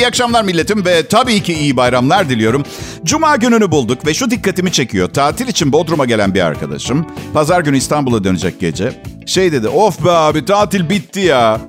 İyi 0.04 0.08
akşamlar 0.08 0.42
milletim 0.42 0.84
ve 0.84 1.06
tabii 1.06 1.42
ki 1.42 1.54
iyi 1.54 1.76
bayramlar 1.76 2.28
diliyorum. 2.28 2.62
Cuma 3.04 3.36
gününü 3.36 3.70
bulduk 3.70 4.06
ve 4.06 4.14
şu 4.14 4.30
dikkatimi 4.30 4.72
çekiyor. 4.72 5.08
Tatil 5.08 5.48
için 5.48 5.72
Bodrum'a 5.72 6.04
gelen 6.04 6.34
bir 6.34 6.40
arkadaşım, 6.40 7.06
pazar 7.34 7.60
günü 7.60 7.76
İstanbul'a 7.76 8.24
dönecek 8.24 8.60
gece. 8.60 9.02
Şey 9.26 9.52
dedi, 9.52 9.68
of 9.68 10.04
be 10.04 10.10
abi 10.10 10.44
tatil 10.44 10.88
bitti 10.88 11.20
ya. 11.20 11.60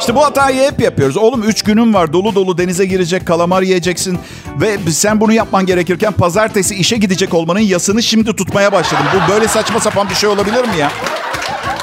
İşte 0.00 0.14
bu 0.14 0.24
hatayı 0.24 0.62
hep 0.62 0.80
yapıyoruz. 0.80 1.16
Oğlum 1.16 1.42
3 1.42 1.62
günün 1.62 1.94
var 1.94 2.12
dolu 2.12 2.34
dolu 2.34 2.58
denize 2.58 2.86
girecek, 2.86 3.26
kalamar 3.26 3.62
yiyeceksin. 3.62 4.18
Ve 4.60 4.78
sen 4.90 5.20
bunu 5.20 5.32
yapman 5.32 5.66
gerekirken 5.66 6.12
pazartesi 6.12 6.74
işe 6.74 6.96
gidecek 6.96 7.34
olmanın 7.34 7.60
yasını 7.60 8.02
şimdi 8.02 8.36
tutmaya 8.36 8.72
başladım. 8.72 9.06
Bu 9.14 9.32
böyle 9.32 9.48
saçma 9.48 9.80
sapan 9.80 10.10
bir 10.10 10.14
şey 10.14 10.28
olabilir 10.28 10.60
mi 10.60 10.78
ya? 10.80 10.92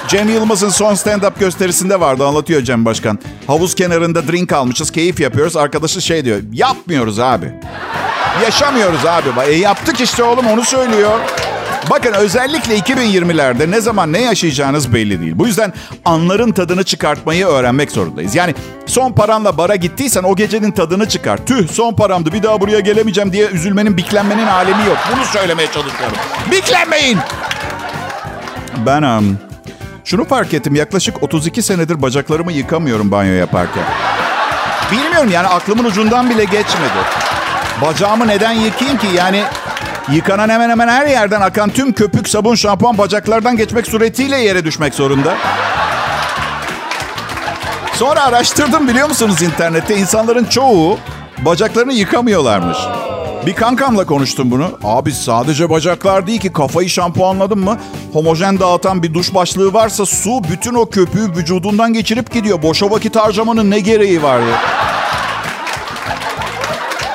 Cem 0.07 0.29
Yılmaz'ın 0.29 0.69
son 0.69 0.93
stand-up 0.93 1.39
gösterisinde 1.39 1.99
vardı 1.99 2.27
anlatıyor 2.27 2.61
Cem 2.61 2.85
Başkan. 2.85 3.19
Havuz 3.47 3.75
kenarında 3.75 4.27
drink 4.27 4.51
almışız, 4.51 4.91
keyif 4.91 5.19
yapıyoruz. 5.19 5.57
Arkadaşı 5.57 6.01
şey 6.01 6.25
diyor, 6.25 6.39
yapmıyoruz 6.53 7.19
abi. 7.19 7.53
Yaşamıyoruz 8.43 9.05
abi. 9.05 9.29
E 9.47 9.55
yaptık 9.55 10.01
işte 10.01 10.23
oğlum 10.23 10.47
onu 10.47 10.63
söylüyor. 10.63 11.19
Bakın 11.89 12.13
özellikle 12.13 12.77
2020'lerde 12.77 13.71
ne 13.71 13.81
zaman 13.81 14.13
ne 14.13 14.21
yaşayacağınız 14.21 14.93
belli 14.93 15.21
değil. 15.21 15.33
Bu 15.35 15.47
yüzden 15.47 15.73
anların 16.05 16.51
tadını 16.51 16.83
çıkartmayı 16.83 17.45
öğrenmek 17.45 17.91
zorundayız. 17.91 18.35
Yani 18.35 18.55
son 18.85 19.11
paranla 19.11 19.57
bara 19.57 19.75
gittiysen 19.75 20.23
o 20.23 20.35
gecenin 20.35 20.71
tadını 20.71 21.09
çıkar. 21.09 21.45
Tüh 21.45 21.67
son 21.67 21.93
paramdı 21.93 22.33
bir 22.33 22.43
daha 22.43 22.61
buraya 22.61 22.79
gelemeyeceğim 22.79 23.33
diye 23.33 23.47
üzülmenin, 23.47 23.97
biklenmenin 23.97 24.47
alemi 24.47 24.85
yok. 24.87 24.97
Bunu 25.15 25.25
söylemeye 25.25 25.67
çalışıyorum. 25.71 26.17
Biklenmeyin! 26.51 27.17
Ben 28.85 29.01
um, 29.03 29.37
şunu 30.05 30.25
fark 30.25 30.53
ettim. 30.53 30.75
Yaklaşık 30.75 31.23
32 31.23 31.61
senedir 31.61 32.01
bacaklarımı 32.01 32.51
yıkamıyorum 32.51 33.11
banyo 33.11 33.33
yaparken. 33.33 33.83
Bilmiyorum 34.91 35.29
yani 35.31 35.47
aklımın 35.47 35.83
ucundan 35.83 36.29
bile 36.29 36.43
geçmedi. 36.43 37.01
Bacağımı 37.81 38.27
neden 38.27 38.51
yıkayayım 38.51 38.99
ki? 38.99 39.07
Yani 39.15 39.43
yıkanan 40.11 40.49
hemen 40.49 40.69
hemen 40.69 40.87
her 40.87 41.07
yerden 41.07 41.41
akan 41.41 41.69
tüm 41.69 41.93
köpük, 41.93 42.29
sabun, 42.29 42.55
şampuan 42.55 42.97
bacaklardan 42.97 43.57
geçmek 43.57 43.87
suretiyle 43.87 44.37
yere 44.37 44.65
düşmek 44.65 44.93
zorunda. 44.93 45.35
Sonra 47.93 48.23
araştırdım 48.23 48.87
biliyor 48.87 49.07
musunuz 49.07 49.41
internette 49.41 49.97
insanların 49.97 50.45
çoğu 50.45 50.97
bacaklarını 51.45 51.93
yıkamıyorlarmış. 51.93 52.77
Bir 53.45 53.53
kankamla 53.53 54.05
konuştum 54.05 54.51
bunu. 54.51 54.79
Abi 54.83 55.11
sadece 55.11 55.69
bacaklar 55.69 56.27
değil 56.27 56.39
ki 56.39 56.53
kafayı 56.53 56.89
şampuanladın 56.89 57.59
mı? 57.59 57.77
Homojen 58.13 58.59
dağıtan 58.59 59.03
bir 59.03 59.13
duş 59.13 59.33
başlığı 59.33 59.73
varsa 59.73 60.05
su 60.05 60.43
bütün 60.51 60.73
o 60.73 60.85
köpüğü 60.89 61.31
vücudundan 61.35 61.93
geçirip 61.93 62.31
gidiyor. 62.31 62.61
Boşa 62.61 62.91
vakit 62.91 63.15
harcamanın 63.15 63.71
ne 63.71 63.79
gereği 63.79 64.23
vardı? 64.23 64.51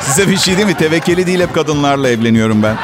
Size 0.01 0.29
bir 0.31 0.37
şey 0.37 0.57
değil 0.57 0.69
mi? 0.69 0.77
Tevekkeli 0.77 1.27
değil 1.27 1.41
hep 1.41 1.55
kadınlarla 1.55 2.09
evleniyorum 2.09 2.63
ben. 2.63 2.77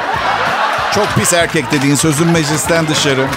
Çok 0.95 1.07
pis 1.15 1.33
erkek 1.33 1.71
dediğin 1.71 1.95
sözün 1.95 2.27
meclisten 2.27 2.87
dışarı. 2.87 3.27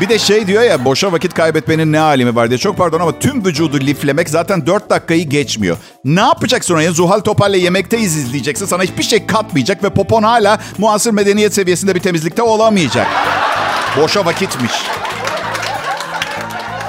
Bir 0.00 0.08
de 0.08 0.18
şey 0.18 0.46
diyor 0.46 0.62
ya 0.62 0.84
boşa 0.84 1.12
vakit 1.12 1.34
kaybetmenin 1.34 1.92
ne 1.92 2.00
alemi 2.00 2.36
var 2.36 2.48
diye. 2.48 2.58
Çok 2.58 2.76
pardon 2.76 3.00
ama 3.00 3.18
tüm 3.18 3.44
vücudu 3.44 3.80
liflemek 3.80 4.30
zaten 4.30 4.66
4 4.66 4.90
dakikayı 4.90 5.28
geçmiyor. 5.28 5.76
Ne 6.04 6.20
yapacaksın 6.20 6.74
oraya? 6.74 6.92
Zuhal 6.92 7.20
Topal'le 7.20 7.54
yemekteyiz 7.56 8.16
izleyeceksin. 8.16 8.66
Sana 8.66 8.82
hiçbir 8.82 9.02
şey 9.02 9.26
katmayacak 9.26 9.84
ve 9.84 9.90
popon 9.90 10.22
hala 10.22 10.58
muasır 10.78 11.10
medeniyet 11.10 11.54
seviyesinde 11.54 11.94
bir 11.94 12.00
temizlikte 12.00 12.42
olamayacak. 12.42 13.06
Boşa 13.96 14.24
vakitmiş. 14.24 14.72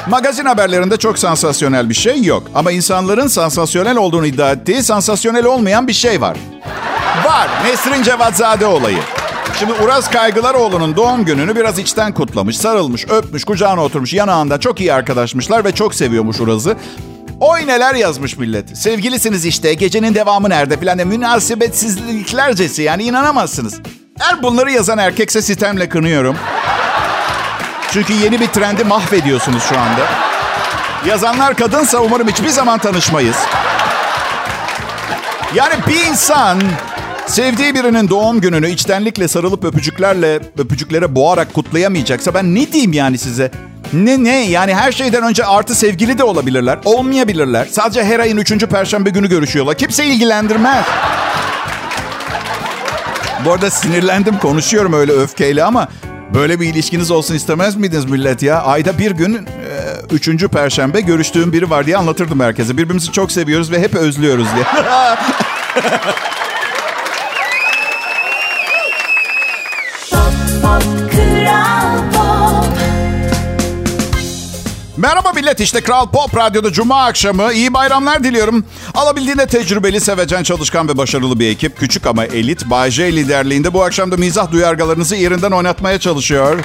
Magazin 0.09 0.45
haberlerinde 0.45 0.97
çok 0.97 1.19
sansasyonel 1.19 1.89
bir 1.89 1.93
şey 1.93 2.23
yok. 2.23 2.43
Ama 2.55 2.71
insanların 2.71 3.27
sansasyonel 3.27 3.97
olduğunu 3.97 4.25
iddia 4.25 4.51
ettiği 4.51 4.83
sansasyonel 4.83 5.45
olmayan 5.45 5.87
bir 5.87 5.93
şey 5.93 6.21
var. 6.21 6.37
Var. 7.25 7.49
Nesrin 7.65 8.03
Cevatzade 8.03 8.65
olayı. 8.65 8.99
Şimdi 9.59 9.73
Uraz 9.83 10.11
Kaygılaroğlu'nun 10.11 10.95
doğum 10.95 11.25
gününü 11.25 11.55
biraz 11.55 11.79
içten 11.79 12.13
kutlamış, 12.13 12.57
sarılmış, 12.57 13.07
öpmüş, 13.09 13.43
kucağına 13.43 13.83
oturmuş, 13.83 14.13
yanağında 14.13 14.59
çok 14.59 14.79
iyi 14.79 14.93
arkadaşmışlar 14.93 15.65
ve 15.65 15.71
çok 15.71 15.95
seviyormuş 15.95 16.39
Uraz'ı. 16.39 16.77
Oy 17.39 17.67
neler 17.67 17.95
yazmış 17.95 18.37
millet. 18.37 18.77
Sevgilisiniz 18.77 19.45
işte, 19.45 19.73
gecenin 19.73 20.15
devamı 20.15 20.49
nerede 20.49 20.79
filan 20.79 20.99
de 20.99 21.05
münasebetsizliklercesi 21.05 22.81
yani 22.81 23.03
inanamazsınız. 23.03 23.79
Eğer 24.19 24.43
bunları 24.43 24.71
yazan 24.71 24.97
erkekse 24.97 25.41
sitemle 25.41 25.89
kınıyorum. 25.89 26.37
Çünkü 27.91 28.13
yeni 28.13 28.39
bir 28.39 28.47
trendi 28.47 28.83
mahvediyorsunuz 28.83 29.63
şu 29.69 29.79
anda. 29.79 30.07
Yazanlar 31.07 31.55
kadınsa 31.55 31.99
umarım 31.99 32.27
hiçbir 32.27 32.49
zaman 32.49 32.79
tanışmayız. 32.79 33.37
Yani 35.55 35.73
bir 35.87 36.05
insan 36.05 36.61
sevdiği 37.27 37.75
birinin 37.75 38.09
doğum 38.09 38.41
gününü 38.41 38.69
içtenlikle 38.69 39.27
sarılıp 39.27 39.63
öpücüklerle, 39.63 40.39
öpücüklere 40.57 41.15
boğarak 41.15 41.53
kutlayamayacaksa 41.53 42.33
ben 42.33 42.55
ne 42.55 42.71
diyeyim 42.71 42.93
yani 42.93 43.17
size? 43.17 43.51
Ne 43.93 44.23
ne 44.23 44.45
yani 44.45 44.75
her 44.75 44.91
şeyden 44.91 45.23
önce 45.23 45.45
artı 45.45 45.75
sevgili 45.75 46.17
de 46.17 46.23
olabilirler, 46.23 46.79
olmayabilirler. 46.85 47.67
Sadece 47.71 48.03
her 48.03 48.19
ayın 48.19 48.37
üçüncü 48.37 48.67
perşembe 48.67 49.09
günü 49.09 49.29
görüşüyorlar. 49.29 49.77
Kimse 49.77 50.05
ilgilendirmez. 50.05 50.85
Bu 53.45 53.51
arada 53.51 53.69
sinirlendim 53.69 54.37
konuşuyorum 54.37 54.93
öyle 54.93 55.11
öfkeyle 55.11 55.63
ama 55.63 55.87
böyle 56.33 56.59
bir 56.59 56.67
ilişkiniz 56.67 57.11
olsun 57.11 57.35
istemez 57.35 57.75
miydiniz 57.75 58.05
millet 58.05 58.43
ya? 58.43 58.61
Ayda 58.61 58.97
bir 58.97 59.11
gün 59.11 59.35
e, 59.35 59.39
üçüncü 60.11 60.47
perşembe 60.47 61.01
görüştüğüm 61.01 61.53
biri 61.53 61.69
var 61.69 61.85
diye 61.85 61.97
anlatırdım 61.97 62.39
herkese. 62.39 62.77
Birbirimizi 62.77 63.11
çok 63.11 63.31
seviyoruz 63.31 63.71
ve 63.71 63.79
hep 63.79 63.95
özlüyoruz 63.95 64.47
diye. 64.55 64.65
Pop 70.11 70.43
Kral 70.61 71.02
Merhaba 75.03 75.31
millet 75.31 75.59
işte 75.59 75.81
Kral 75.81 76.09
Pop 76.09 76.37
Radyo'da 76.37 76.71
Cuma 76.71 77.03
akşamı. 77.05 77.53
iyi 77.53 77.73
bayramlar 77.73 78.23
diliyorum. 78.23 78.65
Alabildiğinde 78.93 79.45
tecrübeli, 79.45 80.01
sevecen, 80.01 80.43
çalışkan 80.43 80.87
ve 80.87 80.97
başarılı 80.97 81.39
bir 81.39 81.47
ekip. 81.49 81.77
Küçük 81.77 82.05
ama 82.05 82.25
elit 82.25 82.69
Bay 82.69 82.91
J 82.91 83.15
liderliğinde 83.15 83.73
bu 83.73 83.83
akşam 83.83 84.11
da 84.11 84.17
mizah 84.17 84.51
duyargalarınızı 84.51 85.15
yerinden 85.15 85.51
oynatmaya 85.51 85.99
çalışıyor. 85.99 86.59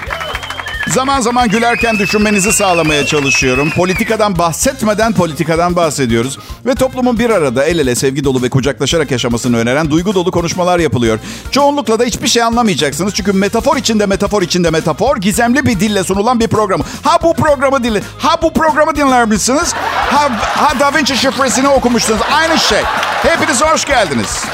Zaman 0.95 1.21
zaman 1.21 1.49
gülerken 1.49 1.99
düşünmenizi 1.99 2.53
sağlamaya 2.53 3.07
çalışıyorum. 3.07 3.71
Politikadan 3.71 4.39
bahsetmeden 4.39 5.13
politikadan 5.13 5.77
bahsediyoruz. 5.77 6.39
Ve 6.67 6.75
toplumun 6.75 7.19
bir 7.19 7.31
arada 7.31 7.65
el 7.65 7.79
ele 7.79 7.95
sevgi 7.95 8.25
dolu 8.25 8.43
ve 8.43 8.49
kucaklaşarak 8.49 9.11
yaşamasını 9.11 9.57
öneren 9.57 9.91
duygu 9.91 10.15
dolu 10.15 10.31
konuşmalar 10.31 10.79
yapılıyor. 10.79 11.19
Çoğunlukla 11.51 11.99
da 11.99 12.05
hiçbir 12.05 12.29
şey 12.29 12.43
anlamayacaksınız. 12.43 13.15
Çünkü 13.15 13.33
metafor 13.33 13.77
içinde 13.77 14.07
metafor 14.07 14.43
içinde 14.43 14.71
metafor 14.71 15.17
gizemli 15.17 15.67
bir 15.67 15.81
dille 15.81 16.05
sunulan 16.05 16.41
bir 16.41 16.49
program. 16.49 16.81
Ha 17.03 17.19
bu 17.23 17.35
programı 17.35 17.85
dinle. 17.85 18.03
Ha 18.19 18.37
bu 18.43 18.53
programı 18.53 18.97
dinler 18.97 19.25
misiniz? 19.25 19.75
Ha, 20.11 20.29
ha 20.41 20.81
Da 20.81 20.95
Vinci 20.95 21.17
şifresini 21.17 21.69
okumuşsunuz. 21.69 22.21
Aynı 22.33 22.59
şey. 22.59 22.83
Hepiniz 23.23 23.63
hoş 23.63 23.85
geldiniz. 23.85 24.45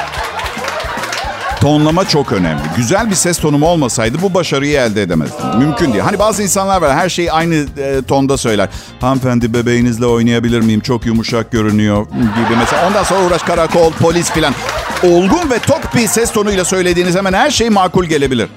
Tonlama 1.64 2.08
çok 2.08 2.32
önemli. 2.32 2.62
Güzel 2.76 3.10
bir 3.10 3.14
ses 3.14 3.38
tonum 3.38 3.62
olmasaydı 3.62 4.22
bu 4.22 4.34
başarıyı 4.34 4.78
elde 4.78 5.02
edemezdim. 5.02 5.58
Mümkün 5.58 5.92
değil. 5.92 6.04
Hani 6.04 6.18
bazı 6.18 6.42
insanlar 6.42 6.82
var 6.82 6.96
her 6.96 7.08
şeyi 7.08 7.32
aynı 7.32 7.54
e, 7.54 8.02
tonda 8.08 8.36
söyler. 8.36 8.68
Hanımefendi 9.00 9.54
bebeğinizle 9.54 10.06
oynayabilir 10.06 10.60
miyim? 10.60 10.80
Çok 10.80 11.06
yumuşak 11.06 11.52
görünüyor 11.52 12.06
gibi 12.06 12.56
mesela. 12.58 12.88
Ondan 12.88 13.02
sonra 13.02 13.26
uğraş 13.26 13.42
karakol, 13.42 13.92
polis 13.92 14.30
filan. 14.30 14.54
Olgun 15.02 15.50
ve 15.50 15.58
tok 15.58 15.94
bir 15.94 16.06
ses 16.06 16.32
tonuyla 16.32 16.64
söylediğiniz 16.64 17.16
hemen 17.16 17.32
her 17.32 17.50
şey 17.50 17.70
makul 17.70 18.04
gelebilir. 18.04 18.48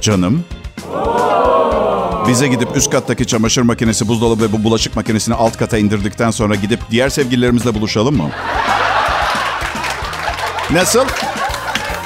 Canım. 0.00 0.44
Bize 2.28 2.48
gidip 2.48 2.76
üst 2.76 2.90
kattaki 2.90 3.26
çamaşır 3.26 3.62
makinesi, 3.62 4.08
buzdolabı 4.08 4.42
ve 4.42 4.52
bu 4.52 4.64
bulaşık 4.64 4.96
makinesini 4.96 5.34
alt 5.34 5.56
kata 5.56 5.78
indirdikten 5.78 6.30
sonra 6.30 6.54
gidip 6.54 6.80
diğer 6.90 7.08
sevgililerimizle 7.08 7.74
buluşalım 7.74 8.16
mı? 8.16 8.30
Nasıl? 10.70 11.04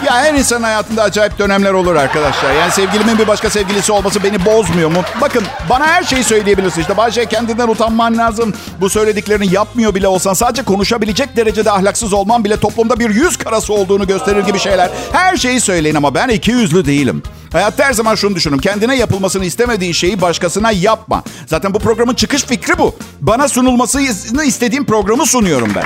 Ya 0.07 0.15
her 0.15 0.35
insanın 0.35 0.63
hayatında 0.63 1.03
acayip 1.03 1.39
dönemler 1.39 1.73
olur 1.73 1.97
arkadaşlar. 1.97 2.55
Yani 2.55 2.73
sevgilimin 2.73 3.19
bir 3.19 3.27
başka 3.29 3.51
sevgilisi 3.51 3.93
olması 3.93 4.23
beni 4.23 4.45
bozmuyor 4.45 4.91
mu? 4.91 5.03
Bakın 5.21 5.43
bana 5.71 5.87
her 5.87 6.03
şeyi 6.03 6.25
söyleyebilirsin. 6.25 6.81
İşte 6.81 6.97
bazı 6.97 7.27
kendinden 7.27 7.69
utanman 7.69 8.19
lazım. 8.19 8.55
Bu 8.81 8.91
söylediklerini 8.91 9.55
yapmıyor 9.55 9.95
bile 9.95 10.09
olsan 10.09 10.35
sadece 10.35 10.63
konuşabilecek 10.63 11.37
derecede 11.37 11.71
ahlaksız 11.71 12.13
olman 12.13 12.45
bile 12.45 12.57
toplumda 12.61 12.99
bir 12.99 13.11
yüz 13.11 13.37
karası 13.37 13.73
olduğunu 13.73 14.07
gösterir 14.07 14.47
gibi 14.47 14.59
şeyler. 14.59 14.91
Her 15.13 15.37
şeyi 15.37 15.61
söyleyin 15.61 15.95
ama 15.95 16.15
ben 16.15 16.29
iki 16.29 16.51
yüzlü 16.51 16.85
değilim. 16.85 17.23
Hayatta 17.53 17.85
her 17.85 17.93
zaman 17.93 18.15
şunu 18.15 18.35
düşünün. 18.35 18.59
Kendine 18.59 18.97
yapılmasını 18.97 19.45
istemediğin 19.45 19.93
şeyi 19.93 20.21
başkasına 20.21 20.71
yapma. 20.71 21.23
Zaten 21.47 21.75
bu 21.75 21.79
programın 21.79 22.15
çıkış 22.15 22.45
fikri 22.45 22.79
bu. 22.79 22.95
Bana 23.21 23.49
sunulmasını 23.49 24.45
istediğim 24.45 24.85
programı 24.87 25.27
sunuyorum 25.27 25.73
ben. 25.77 25.85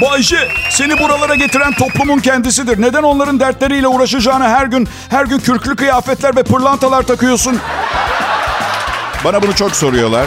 Bayşe, 0.00 0.48
seni 0.70 0.98
buralara 0.98 1.34
getiren 1.34 1.72
toplumun 1.72 2.18
kendisidir. 2.18 2.82
Neden 2.82 3.02
onların 3.02 3.40
dertleriyle 3.40 3.88
uğraşacağını 3.88 4.44
her 4.44 4.66
gün 4.66 4.88
her 5.10 5.24
gün 5.24 5.38
kürklü 5.38 5.76
kıyafetler 5.76 6.36
ve 6.36 6.42
pırlantalar 6.42 7.02
takıyorsun? 7.02 7.60
Bana 9.24 9.42
bunu 9.42 9.54
çok 9.54 9.76
soruyorlar. 9.76 10.26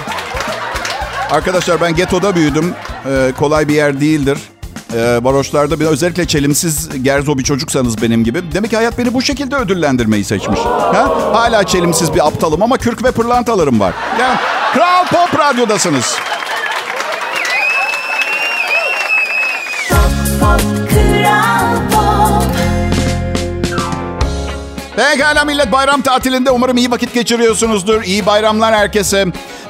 Arkadaşlar 1.31 1.81
ben 1.81 1.95
getoda 1.95 2.35
büyüdüm. 2.35 2.73
Ee, 3.05 3.31
kolay 3.37 3.67
bir 3.67 3.73
yer 3.73 4.01
değildir. 4.01 4.37
Ee, 4.95 5.19
varoşlarda 5.21 5.79
bir 5.79 5.85
özellikle 5.85 6.27
çelimsiz 6.27 7.03
gerzo 7.03 7.37
bir 7.37 7.43
çocuksanız 7.43 8.01
benim 8.01 8.23
gibi. 8.23 8.51
Demek 8.51 8.69
ki 8.69 8.75
hayat 8.75 8.97
beni 8.97 9.13
bu 9.13 9.21
şekilde 9.21 9.55
ödüllendirmeyi 9.55 10.25
seçmiş. 10.25 10.59
Ha? 10.59 11.09
Hala 11.33 11.63
çelimsiz 11.63 12.13
bir 12.13 12.27
aptalım 12.27 12.63
ama 12.63 12.77
kürk 12.77 13.03
ve 13.03 13.11
pırlantalarım 13.11 13.79
var. 13.79 13.93
Yani 14.19 14.37
Kral 14.73 15.05
Pop 15.05 15.39
Radyo'dasınız. 15.39 16.17
Pekala 24.97 25.45
millet 25.45 25.71
bayram 25.71 26.01
tatilinde 26.01 26.51
umarım 26.51 26.77
iyi 26.77 26.91
vakit 26.91 27.13
geçiriyorsunuzdur. 27.13 28.03
İyi 28.03 28.25
bayramlar 28.25 28.75
herkese. 28.75 29.25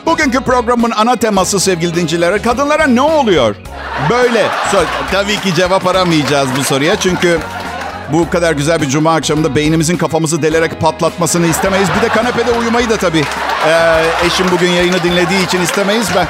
Bugünkü 0.06 0.40
programın 0.40 0.92
ana 0.92 1.16
teması 1.16 1.60
sevgili 1.60 1.96
dincilere 1.96 2.42
kadınlara 2.42 2.88
ne 2.88 3.02
oluyor? 3.02 3.56
Böyle. 4.10 4.46
Tabii 5.12 5.40
ki 5.40 5.56
cevap 5.56 5.88
aramayacağız 5.88 6.50
bu 6.60 6.64
soruya 6.64 6.96
çünkü 7.00 7.40
Bu 8.14 8.30
kadar 8.30 8.52
güzel 8.54 8.82
bir 8.82 8.90
cuma 8.90 9.16
akşamında 9.16 9.56
beynimizin 9.56 9.98
kafamızı 9.98 10.42
delerek 10.42 10.82
patlatmasını 10.82 11.48
istemeyiz. 11.48 11.88
Bir 11.98 12.02
de 12.02 12.14
kanepede 12.14 12.52
uyumayı 12.52 12.90
da 12.90 12.98
tabii 12.98 13.24
ee, 13.68 14.04
eşim 14.26 14.46
bugün 14.52 14.70
yayını 14.70 15.04
dinlediği 15.04 15.46
için 15.46 15.62
istemeyiz. 15.62 16.08
Ben 16.16 16.28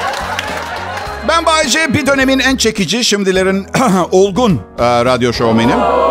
ben 1.27 1.45
Bayce 1.45 1.93
bir 1.93 2.05
dönemin 2.05 2.39
en 2.39 2.55
çekici, 2.55 3.03
şimdilerin 3.03 3.67
olgun 4.11 4.61
e, 4.79 5.05
radyo 5.05 5.33
şovmenim. 5.33 6.06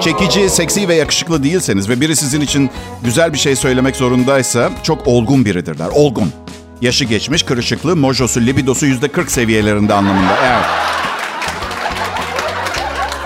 Çekici, 0.00 0.50
seksi 0.50 0.88
ve 0.88 0.94
yakışıklı 0.94 1.42
değilseniz 1.44 1.88
ve 1.88 2.00
biri 2.00 2.16
sizin 2.16 2.40
için 2.40 2.70
güzel 3.04 3.32
bir 3.32 3.38
şey 3.38 3.56
söylemek 3.56 3.96
zorundaysa 3.96 4.70
çok 4.82 5.06
olgun 5.06 5.44
biridirler. 5.44 5.88
Olgun. 5.94 6.32
Yaşı 6.80 7.04
geçmiş, 7.04 7.42
kırışıklı, 7.42 7.96
mojosu, 7.96 8.40
libidosu 8.40 8.86
yüzde 8.86 9.08
40 9.08 9.30
seviyelerinde 9.30 9.94
anlamında. 9.94 10.36
Evet. 10.44 10.64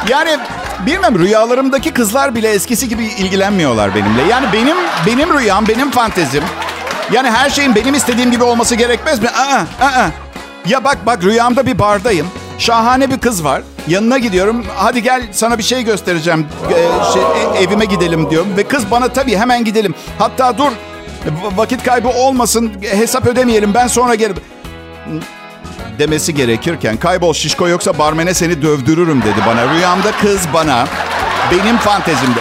Yani 0.08 0.38
bilmem 0.86 1.18
rüyalarımdaki 1.18 1.90
kızlar 1.90 2.34
bile 2.34 2.50
eskisi 2.50 2.88
gibi 2.88 3.04
ilgilenmiyorlar 3.04 3.94
benimle. 3.94 4.22
Yani 4.30 4.46
benim 4.52 4.76
benim 5.06 5.38
rüyam, 5.38 5.68
benim 5.68 5.90
fantezim. 5.90 6.42
Yani 7.12 7.30
her 7.30 7.50
şeyin 7.50 7.74
benim 7.74 7.94
istediğim 7.94 8.30
gibi 8.30 8.44
olması 8.44 8.74
gerekmez 8.74 9.22
mi? 9.22 9.28
Aa, 9.28 9.64
aa. 9.80 10.10
Ya 10.66 10.84
bak 10.84 10.98
bak 11.06 11.24
rüyamda 11.24 11.66
bir 11.66 11.78
bardayım. 11.78 12.26
Şahane 12.58 13.10
bir 13.10 13.18
kız 13.18 13.44
var. 13.44 13.62
Yanına 13.88 14.18
gidiyorum. 14.18 14.64
Hadi 14.76 15.02
gel 15.02 15.22
sana 15.32 15.58
bir 15.58 15.62
şey 15.62 15.82
göstereceğim. 15.82 16.46
Ee, 16.70 17.12
şey, 17.12 17.22
e, 17.22 17.64
evime 17.64 17.84
gidelim 17.84 18.30
diyorum. 18.30 18.56
Ve 18.56 18.62
kız 18.62 18.90
bana 18.90 19.08
tabii 19.08 19.36
hemen 19.36 19.64
gidelim. 19.64 19.94
Hatta 20.18 20.58
dur 20.58 20.72
vakit 21.56 21.82
kaybı 21.84 22.08
olmasın. 22.08 22.72
Hesap 22.82 23.26
ödemeyelim 23.26 23.74
ben 23.74 23.86
sonra 23.86 24.14
gelirim. 24.14 24.42
Demesi 25.98 26.34
gerekirken 26.34 26.96
kaybol 26.96 27.32
şişko 27.32 27.68
yoksa 27.68 27.98
barmene 27.98 28.34
seni 28.34 28.62
dövdürürüm 28.62 29.22
dedi 29.22 29.40
bana. 29.46 29.74
Rüyamda 29.74 30.12
kız 30.12 30.40
bana 30.54 30.86
benim 31.50 31.76
fantezimde. 31.76 32.40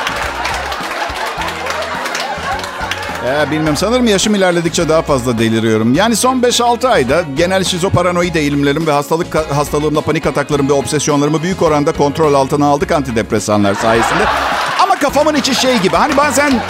Ee, 3.26 3.52
bilmem 3.52 3.78
sanırım 3.78 4.08
yaşım 4.08 4.36
ilerledikçe 4.36 4.90
daha 4.90 5.02
fazla 5.02 5.40
deliriyorum. 5.40 5.94
Yani 5.94 6.16
son 6.16 6.42
5-6 6.42 6.88
ayda 6.88 7.24
genel 7.38 7.64
şizoparanoid 7.64 8.36
eğilimlerim 8.36 8.88
ve 8.88 8.92
hastalık 8.92 9.36
hastalığımla 9.36 10.02
panik 10.02 10.26
ataklarım 10.26 10.70
ve 10.70 10.74
obsesyonlarımı 10.74 11.44
büyük 11.44 11.62
oranda 11.62 11.92
kontrol 11.92 12.34
altına 12.34 12.66
aldık 12.66 12.92
antidepresanlar 12.92 13.74
sayesinde. 13.74 14.24
Ama 14.84 14.96
kafamın 14.96 15.36
içi 15.36 15.56
şey 15.56 15.78
gibi 15.78 15.96
hani 15.96 16.18
bazen 16.18 16.62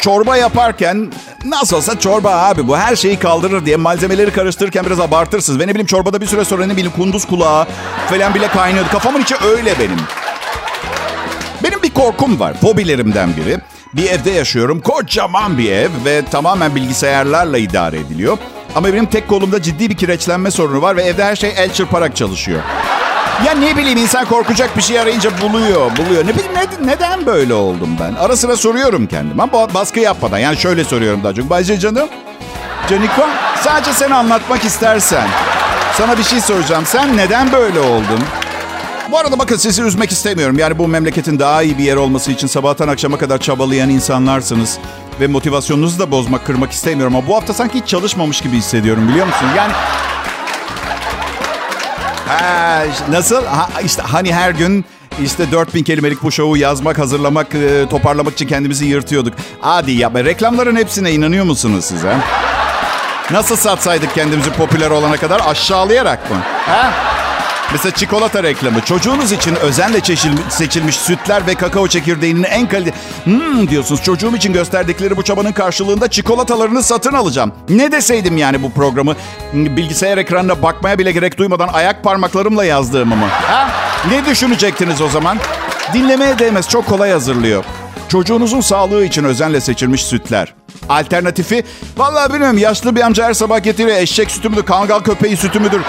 çorba 0.00 0.36
yaparken 0.36 1.12
nasıl 1.44 1.76
olsa 1.76 2.00
çorba 2.00 2.30
abi 2.30 2.68
bu 2.68 2.76
her 2.76 2.96
şeyi 2.96 3.18
kaldırır 3.18 3.66
diye 3.66 3.76
malzemeleri 3.76 4.30
karıştırırken 4.32 4.86
biraz 4.86 5.00
abartırsınız. 5.00 5.58
Ve 5.60 5.66
ne 5.66 5.70
bileyim 5.70 5.86
çorbada 5.86 6.20
bir 6.20 6.26
süre 6.26 6.44
sonra 6.44 6.66
ne 6.66 6.72
bileyim 6.72 6.92
kunduz 6.96 7.24
kulağı 7.24 7.66
falan 8.10 8.34
bile 8.34 8.48
kaynıyordu. 8.48 8.88
Kafamın 8.92 9.20
içi 9.20 9.34
öyle 9.44 9.78
benim. 9.78 9.98
Benim 11.62 11.82
bir 11.82 11.90
korkum 11.90 12.40
var. 12.40 12.54
Fobilerimden 12.60 13.36
biri. 13.36 13.58
Bir 13.96 14.10
evde 14.10 14.30
yaşıyorum. 14.30 14.80
Kocaman 14.80 15.58
bir 15.58 15.72
ev 15.72 15.90
ve 16.04 16.22
tamamen 16.30 16.74
bilgisayarlarla 16.74 17.58
idare 17.58 17.98
ediliyor. 17.98 18.38
Ama 18.74 18.88
benim 18.88 19.06
tek 19.06 19.28
kolumda 19.28 19.62
ciddi 19.62 19.90
bir 19.90 19.96
kireçlenme 19.96 20.50
sorunu 20.50 20.82
var 20.82 20.96
ve 20.96 21.02
evde 21.02 21.24
her 21.24 21.36
şey 21.36 21.52
el 21.56 21.72
çırparak 21.72 22.16
çalışıyor. 22.16 22.60
Ya 23.46 23.52
ne 23.54 23.76
bileyim 23.76 23.98
insan 23.98 24.24
korkacak 24.24 24.76
bir 24.76 24.82
şey 24.82 25.00
arayınca 25.00 25.30
buluyor, 25.40 25.96
buluyor. 25.96 26.26
Ne 26.26 26.34
bileyim 26.34 26.52
ne, 26.54 26.92
neden 26.92 27.26
böyle 27.26 27.54
oldum 27.54 27.88
ben? 28.00 28.14
Ara 28.14 28.36
sıra 28.36 28.56
soruyorum 28.56 29.06
kendime 29.06 29.42
ama 29.42 29.74
baskı 29.74 30.00
yapmadan. 30.00 30.38
Yani 30.38 30.56
şöyle 30.56 30.84
soruyorum 30.84 31.24
daha 31.24 31.34
çok. 31.34 31.50
Bayce 31.50 31.78
canım, 31.78 32.08
Caniko 32.90 33.26
sadece 33.62 33.92
sen 33.92 34.10
anlatmak 34.10 34.64
istersen. 34.64 35.28
Sana 35.96 36.18
bir 36.18 36.22
şey 36.22 36.40
soracağım. 36.40 36.86
Sen 36.86 37.16
neden 37.16 37.52
böyle 37.52 37.80
oldun? 37.80 38.20
Bu 39.10 39.18
arada 39.18 39.38
bakın 39.38 39.56
sizi 39.56 39.82
üzmek 39.82 40.10
istemiyorum. 40.12 40.58
Yani 40.58 40.78
bu 40.78 40.88
memleketin 40.88 41.38
daha 41.38 41.62
iyi 41.62 41.78
bir 41.78 41.84
yer 41.84 41.96
olması 41.96 42.32
için 42.32 42.46
sabahtan 42.46 42.88
akşama 42.88 43.18
kadar 43.18 43.38
çabalayan 43.38 43.90
insanlarsınız. 43.90 44.78
Ve 45.20 45.26
motivasyonunuzu 45.26 45.98
da 45.98 46.10
bozmak, 46.10 46.46
kırmak 46.46 46.72
istemiyorum. 46.72 47.16
Ama 47.16 47.28
bu 47.28 47.36
hafta 47.36 47.54
sanki 47.54 47.80
hiç 47.80 47.88
çalışmamış 47.88 48.40
gibi 48.40 48.56
hissediyorum 48.56 49.08
biliyor 49.08 49.26
musun? 49.26 49.46
Yani... 49.56 49.72
Ha, 52.28 52.82
nasıl? 53.10 53.44
Ha, 53.44 53.68
işte 53.84 54.02
hani 54.02 54.34
her 54.34 54.50
gün 54.50 54.84
işte 55.22 55.52
4000 55.52 55.82
kelimelik 55.84 56.22
bu 56.22 56.32
şovu 56.32 56.56
yazmak, 56.56 56.98
hazırlamak, 56.98 57.54
e, 57.54 57.88
toparlamak 57.88 58.32
için 58.32 58.46
kendimizi 58.46 58.84
yırtıyorduk. 58.84 59.34
Hadi 59.60 59.92
yapma. 59.92 60.24
Reklamların 60.24 60.76
hepsine 60.76 61.12
inanıyor 61.12 61.44
musunuz 61.44 61.84
siz 61.84 62.04
ha? 62.04 62.14
Nasıl 63.30 63.56
satsaydık 63.56 64.14
kendimizi 64.14 64.50
popüler 64.52 64.90
olana 64.90 65.16
kadar? 65.16 65.42
Aşağılayarak 65.46 66.30
mı? 66.30 66.36
Ha? 66.66 66.92
Mesela 67.74 67.94
çikolata 67.94 68.42
reklamı. 68.42 68.80
Çocuğunuz 68.80 69.32
için 69.32 69.54
özenle 69.54 70.00
seçilmiş 70.48 70.96
sütler 70.96 71.46
ve 71.46 71.54
kakao 71.54 71.88
çekirdeğinin 71.88 72.42
en 72.42 72.68
kaliteli... 72.68 72.94
Hmm 73.24 73.68
diyorsunuz 73.68 74.02
çocuğum 74.02 74.36
için 74.36 74.52
gösterdikleri 74.52 75.16
bu 75.16 75.22
çabanın 75.22 75.52
karşılığında 75.52 76.10
çikolatalarını 76.10 76.82
satın 76.82 77.12
alacağım. 77.12 77.52
Ne 77.68 77.92
deseydim 77.92 78.36
yani 78.36 78.62
bu 78.62 78.70
programı 78.72 79.14
bilgisayar 79.52 80.18
ekranına 80.18 80.62
bakmaya 80.62 80.98
bile 80.98 81.12
gerek 81.12 81.38
duymadan 81.38 81.68
ayak 81.68 82.04
parmaklarımla 82.04 82.64
yazdığımı 82.64 83.16
mı? 83.16 83.26
Ha? 83.26 83.70
Ne 84.10 84.26
düşünecektiniz 84.26 85.00
o 85.00 85.08
zaman? 85.08 85.38
Dinlemeye 85.94 86.38
değmez 86.38 86.68
çok 86.68 86.86
kolay 86.86 87.10
hazırlıyor. 87.10 87.64
Çocuğunuzun 88.08 88.60
sağlığı 88.60 89.04
için 89.04 89.24
özenle 89.24 89.60
seçilmiş 89.60 90.04
sütler. 90.04 90.54
Alternatifi, 90.88 91.64
vallahi 91.96 92.32
bilmiyorum 92.32 92.58
yaşlı 92.58 92.96
bir 92.96 93.00
amca 93.00 93.24
her 93.24 93.34
sabah 93.34 93.62
getiriyor 93.62 93.96
eşek 93.96 94.30
sütü 94.30 94.48
müdür, 94.48 94.62
kangal 94.62 95.00
köpeği 95.00 95.36
sütü 95.36 95.60
müdür? 95.60 95.80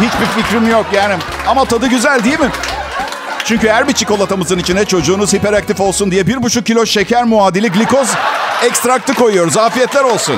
Hiçbir 0.00 0.42
fikrim 0.42 0.70
yok 0.70 0.86
yani. 0.92 1.14
Ama 1.46 1.64
tadı 1.64 1.86
güzel 1.86 2.24
değil 2.24 2.40
mi? 2.40 2.50
Çünkü 3.44 3.68
her 3.68 3.88
bir 3.88 3.92
çikolatamızın 3.92 4.58
içine 4.58 4.84
çocuğunuz 4.84 5.32
hiperaktif 5.32 5.80
olsun 5.80 6.10
diye 6.10 6.26
bir 6.26 6.42
buçuk 6.42 6.66
kilo 6.66 6.86
şeker 6.86 7.24
muadili 7.24 7.68
glikoz 7.70 8.08
ekstraktı 8.64 9.14
koyuyoruz. 9.14 9.56
Afiyetler 9.56 10.04
olsun. 10.04 10.36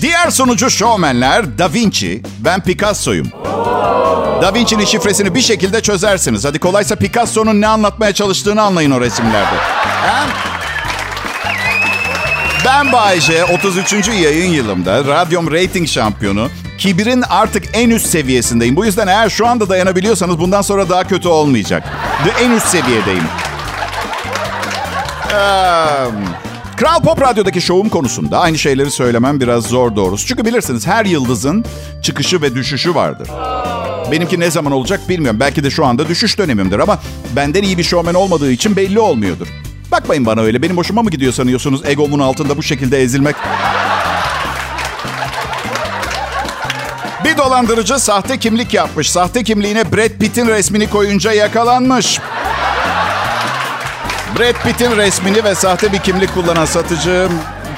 Diğer 0.00 0.30
sunucu 0.30 0.70
şovmenler 0.70 1.58
Da 1.58 1.72
Vinci, 1.72 2.22
ben 2.38 2.60
Picasso'yum. 2.60 3.30
Da 4.42 4.54
Vinci'nin 4.54 4.84
şifresini 4.84 5.34
bir 5.34 5.40
şekilde 5.40 5.82
çözersiniz. 5.82 6.44
Hadi 6.44 6.58
kolaysa 6.58 6.96
Picasso'nun 6.96 7.60
ne 7.60 7.66
anlatmaya 7.66 8.12
çalıştığını 8.12 8.62
anlayın 8.62 8.90
o 8.90 9.00
resimlerde. 9.00 9.83
Ha? 10.04 10.26
Ben 12.64 12.92
Bayce, 12.92 13.44
33. 13.44 14.08
yayın 14.08 14.52
yılımda 14.52 15.04
radyom 15.04 15.50
rating 15.52 15.88
şampiyonu. 15.88 16.48
Kibirin 16.78 17.24
artık 17.30 17.64
en 17.72 17.90
üst 17.90 18.06
seviyesindeyim. 18.06 18.76
Bu 18.76 18.84
yüzden 18.84 19.06
eğer 19.06 19.28
şu 19.28 19.46
anda 19.46 19.68
dayanabiliyorsanız 19.68 20.38
bundan 20.38 20.62
sonra 20.62 20.88
daha 20.88 21.04
kötü 21.04 21.28
olmayacak. 21.28 21.82
De 22.24 22.44
en 22.44 22.50
üst 22.50 22.66
seviyedeyim. 22.66 23.24
Ee, 25.30 25.36
Kral 26.76 27.02
Pop 27.04 27.20
Radyo'daki 27.22 27.60
şovum 27.60 27.88
konusunda 27.88 28.38
aynı 28.40 28.58
şeyleri 28.58 28.90
söylemem 28.90 29.40
biraz 29.40 29.64
zor 29.64 29.96
doğrusu. 29.96 30.26
Çünkü 30.26 30.44
bilirsiniz 30.44 30.86
her 30.86 31.04
yıldızın 31.04 31.64
çıkışı 32.02 32.42
ve 32.42 32.54
düşüşü 32.54 32.94
vardır. 32.94 33.28
Benimki 34.10 34.40
ne 34.40 34.50
zaman 34.50 34.72
olacak 34.72 35.08
bilmiyorum. 35.08 35.40
Belki 35.40 35.64
de 35.64 35.70
şu 35.70 35.86
anda 35.86 36.08
düşüş 36.08 36.38
dönemimdir 36.38 36.78
ama 36.78 36.98
benden 37.36 37.62
iyi 37.62 37.78
bir 37.78 37.82
şovmen 37.84 38.14
olmadığı 38.14 38.50
için 38.50 38.76
belli 38.76 39.00
olmuyordur. 39.00 39.63
Bakmayın 39.92 40.26
bana 40.26 40.40
öyle. 40.40 40.62
Benim 40.62 40.76
hoşuma 40.76 41.02
mı 41.02 41.10
gidiyor 41.10 41.32
sanıyorsunuz 41.32 41.84
egomun 41.84 42.18
altında 42.18 42.56
bu 42.56 42.62
şekilde 42.62 43.02
ezilmek? 43.02 43.36
Bir 47.24 47.36
dolandırıcı 47.36 47.98
sahte 47.98 48.38
kimlik 48.38 48.74
yapmış. 48.74 49.10
Sahte 49.10 49.42
kimliğine 49.42 49.92
Brad 49.92 50.18
Pitt'in 50.20 50.46
resmini 50.46 50.90
koyunca 50.90 51.32
yakalanmış. 51.32 52.20
Brad 54.38 54.62
Pitt'in 54.62 54.96
resmini 54.96 55.44
ve 55.44 55.54
sahte 55.54 55.92
bir 55.92 55.98
kimlik 55.98 56.34
kullanan 56.34 56.64
satıcı 56.64 57.28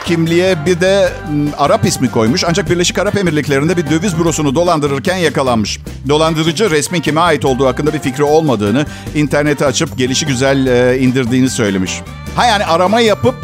kimliğe 0.07 0.67
bir 0.67 0.81
de 0.81 1.13
Arap 1.59 1.87
ismi 1.87 2.11
koymuş. 2.11 2.45
Ancak 2.45 2.71
Birleşik 2.71 2.99
Arap 2.99 3.17
Emirlikleri'nde 3.17 3.77
bir 3.77 3.91
döviz 3.91 4.19
bürosunu 4.19 4.55
dolandırırken 4.55 5.17
yakalanmış. 5.17 5.81
Dolandırıcı 6.09 6.71
resmin 6.71 7.01
kime 7.01 7.21
ait 7.21 7.45
olduğu 7.45 7.67
hakkında 7.67 7.93
bir 7.93 7.99
fikri 7.99 8.23
olmadığını, 8.23 8.87
internete 9.15 9.67
açıp 9.67 9.99
gelişi 9.99 10.27
güzel 10.27 10.67
e, 10.67 10.99
indirdiğini 10.99 11.51
söylemiş. 11.51 12.01
Ha 12.37 12.47
yani 12.47 12.65
arama 12.65 13.01
yapıp 13.01 13.35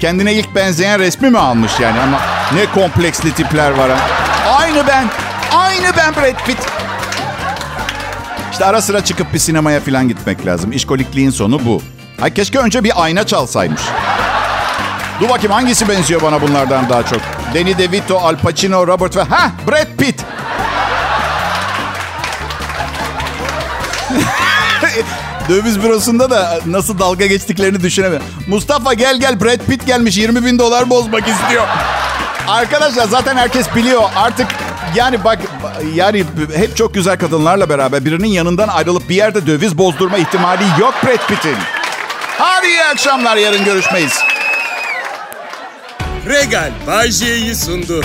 kendine 0.00 0.34
ilk 0.34 0.54
benzeyen 0.54 1.00
resmi 1.00 1.30
mi 1.30 1.38
almış 1.38 1.80
yani? 1.80 2.00
Ama 2.00 2.20
ne 2.54 2.66
kompleksli 2.80 3.32
tipler 3.32 3.70
var 3.70 3.90
ha. 3.90 3.98
Aynı 4.58 4.86
ben. 4.86 5.06
Aynı 5.52 5.96
ben 5.96 6.14
Brad 6.14 6.46
Pitt. 6.46 6.58
İşte 8.52 8.64
ara 8.64 8.80
sıra 8.82 9.04
çıkıp 9.04 9.34
bir 9.34 9.38
sinemaya 9.38 9.80
falan 9.80 10.08
gitmek 10.08 10.46
lazım. 10.46 10.72
İşkolikliğin 10.72 11.30
sonu 11.30 11.60
bu. 11.66 11.82
Ay 12.22 12.34
keşke 12.34 12.58
önce 12.58 12.84
bir 12.84 13.02
ayna 13.02 13.26
çalsaymış. 13.26 13.82
Dur 15.20 15.28
bakayım 15.28 15.52
hangisi 15.52 15.88
benziyor 15.88 16.22
bana 16.22 16.42
bunlardan 16.42 16.88
daha 16.88 17.02
çok? 17.06 17.20
Danny 17.54 17.78
DeVito, 17.78 18.18
Al 18.18 18.36
Pacino, 18.36 18.86
Robert 18.86 19.16
ve... 19.16 19.22
Ha 19.22 19.50
Brad 19.68 19.96
Pitt. 19.98 20.24
Döviz 25.48 25.82
bürosunda 25.82 26.30
da 26.30 26.60
nasıl 26.66 26.98
dalga 26.98 27.26
geçtiklerini 27.26 27.82
düşünemiyorum. 27.82 28.26
Mustafa 28.46 28.94
gel 28.94 29.20
gel 29.20 29.40
Brad 29.40 29.58
Pitt 29.68 29.86
gelmiş 29.86 30.16
20 30.16 30.44
bin 30.44 30.58
dolar 30.58 30.90
bozmak 30.90 31.28
istiyor. 31.28 31.66
Arkadaşlar 32.48 33.06
zaten 33.08 33.36
herkes 33.36 33.74
biliyor. 33.74 34.02
Artık 34.16 34.46
yani 34.94 35.24
bak 35.24 35.38
yani 35.94 36.24
hep 36.56 36.76
çok 36.76 36.94
güzel 36.94 37.18
kadınlarla 37.18 37.68
beraber 37.68 38.04
birinin 38.04 38.28
yanından 38.28 38.68
ayrılıp 38.68 39.08
bir 39.08 39.14
yerde 39.14 39.46
döviz 39.46 39.78
bozdurma 39.78 40.18
ihtimali 40.18 40.62
yok 40.80 40.94
Brad 41.06 41.26
Pitt'in. 41.28 41.56
Hadi 42.38 42.66
iyi 42.66 42.84
akşamlar 42.84 43.36
yarın 43.36 43.64
görüşmeyiz. 43.64 44.37
Regal 46.26 46.72
Bay 46.86 47.10
J'yi 47.10 47.54
sundu. 47.54 48.00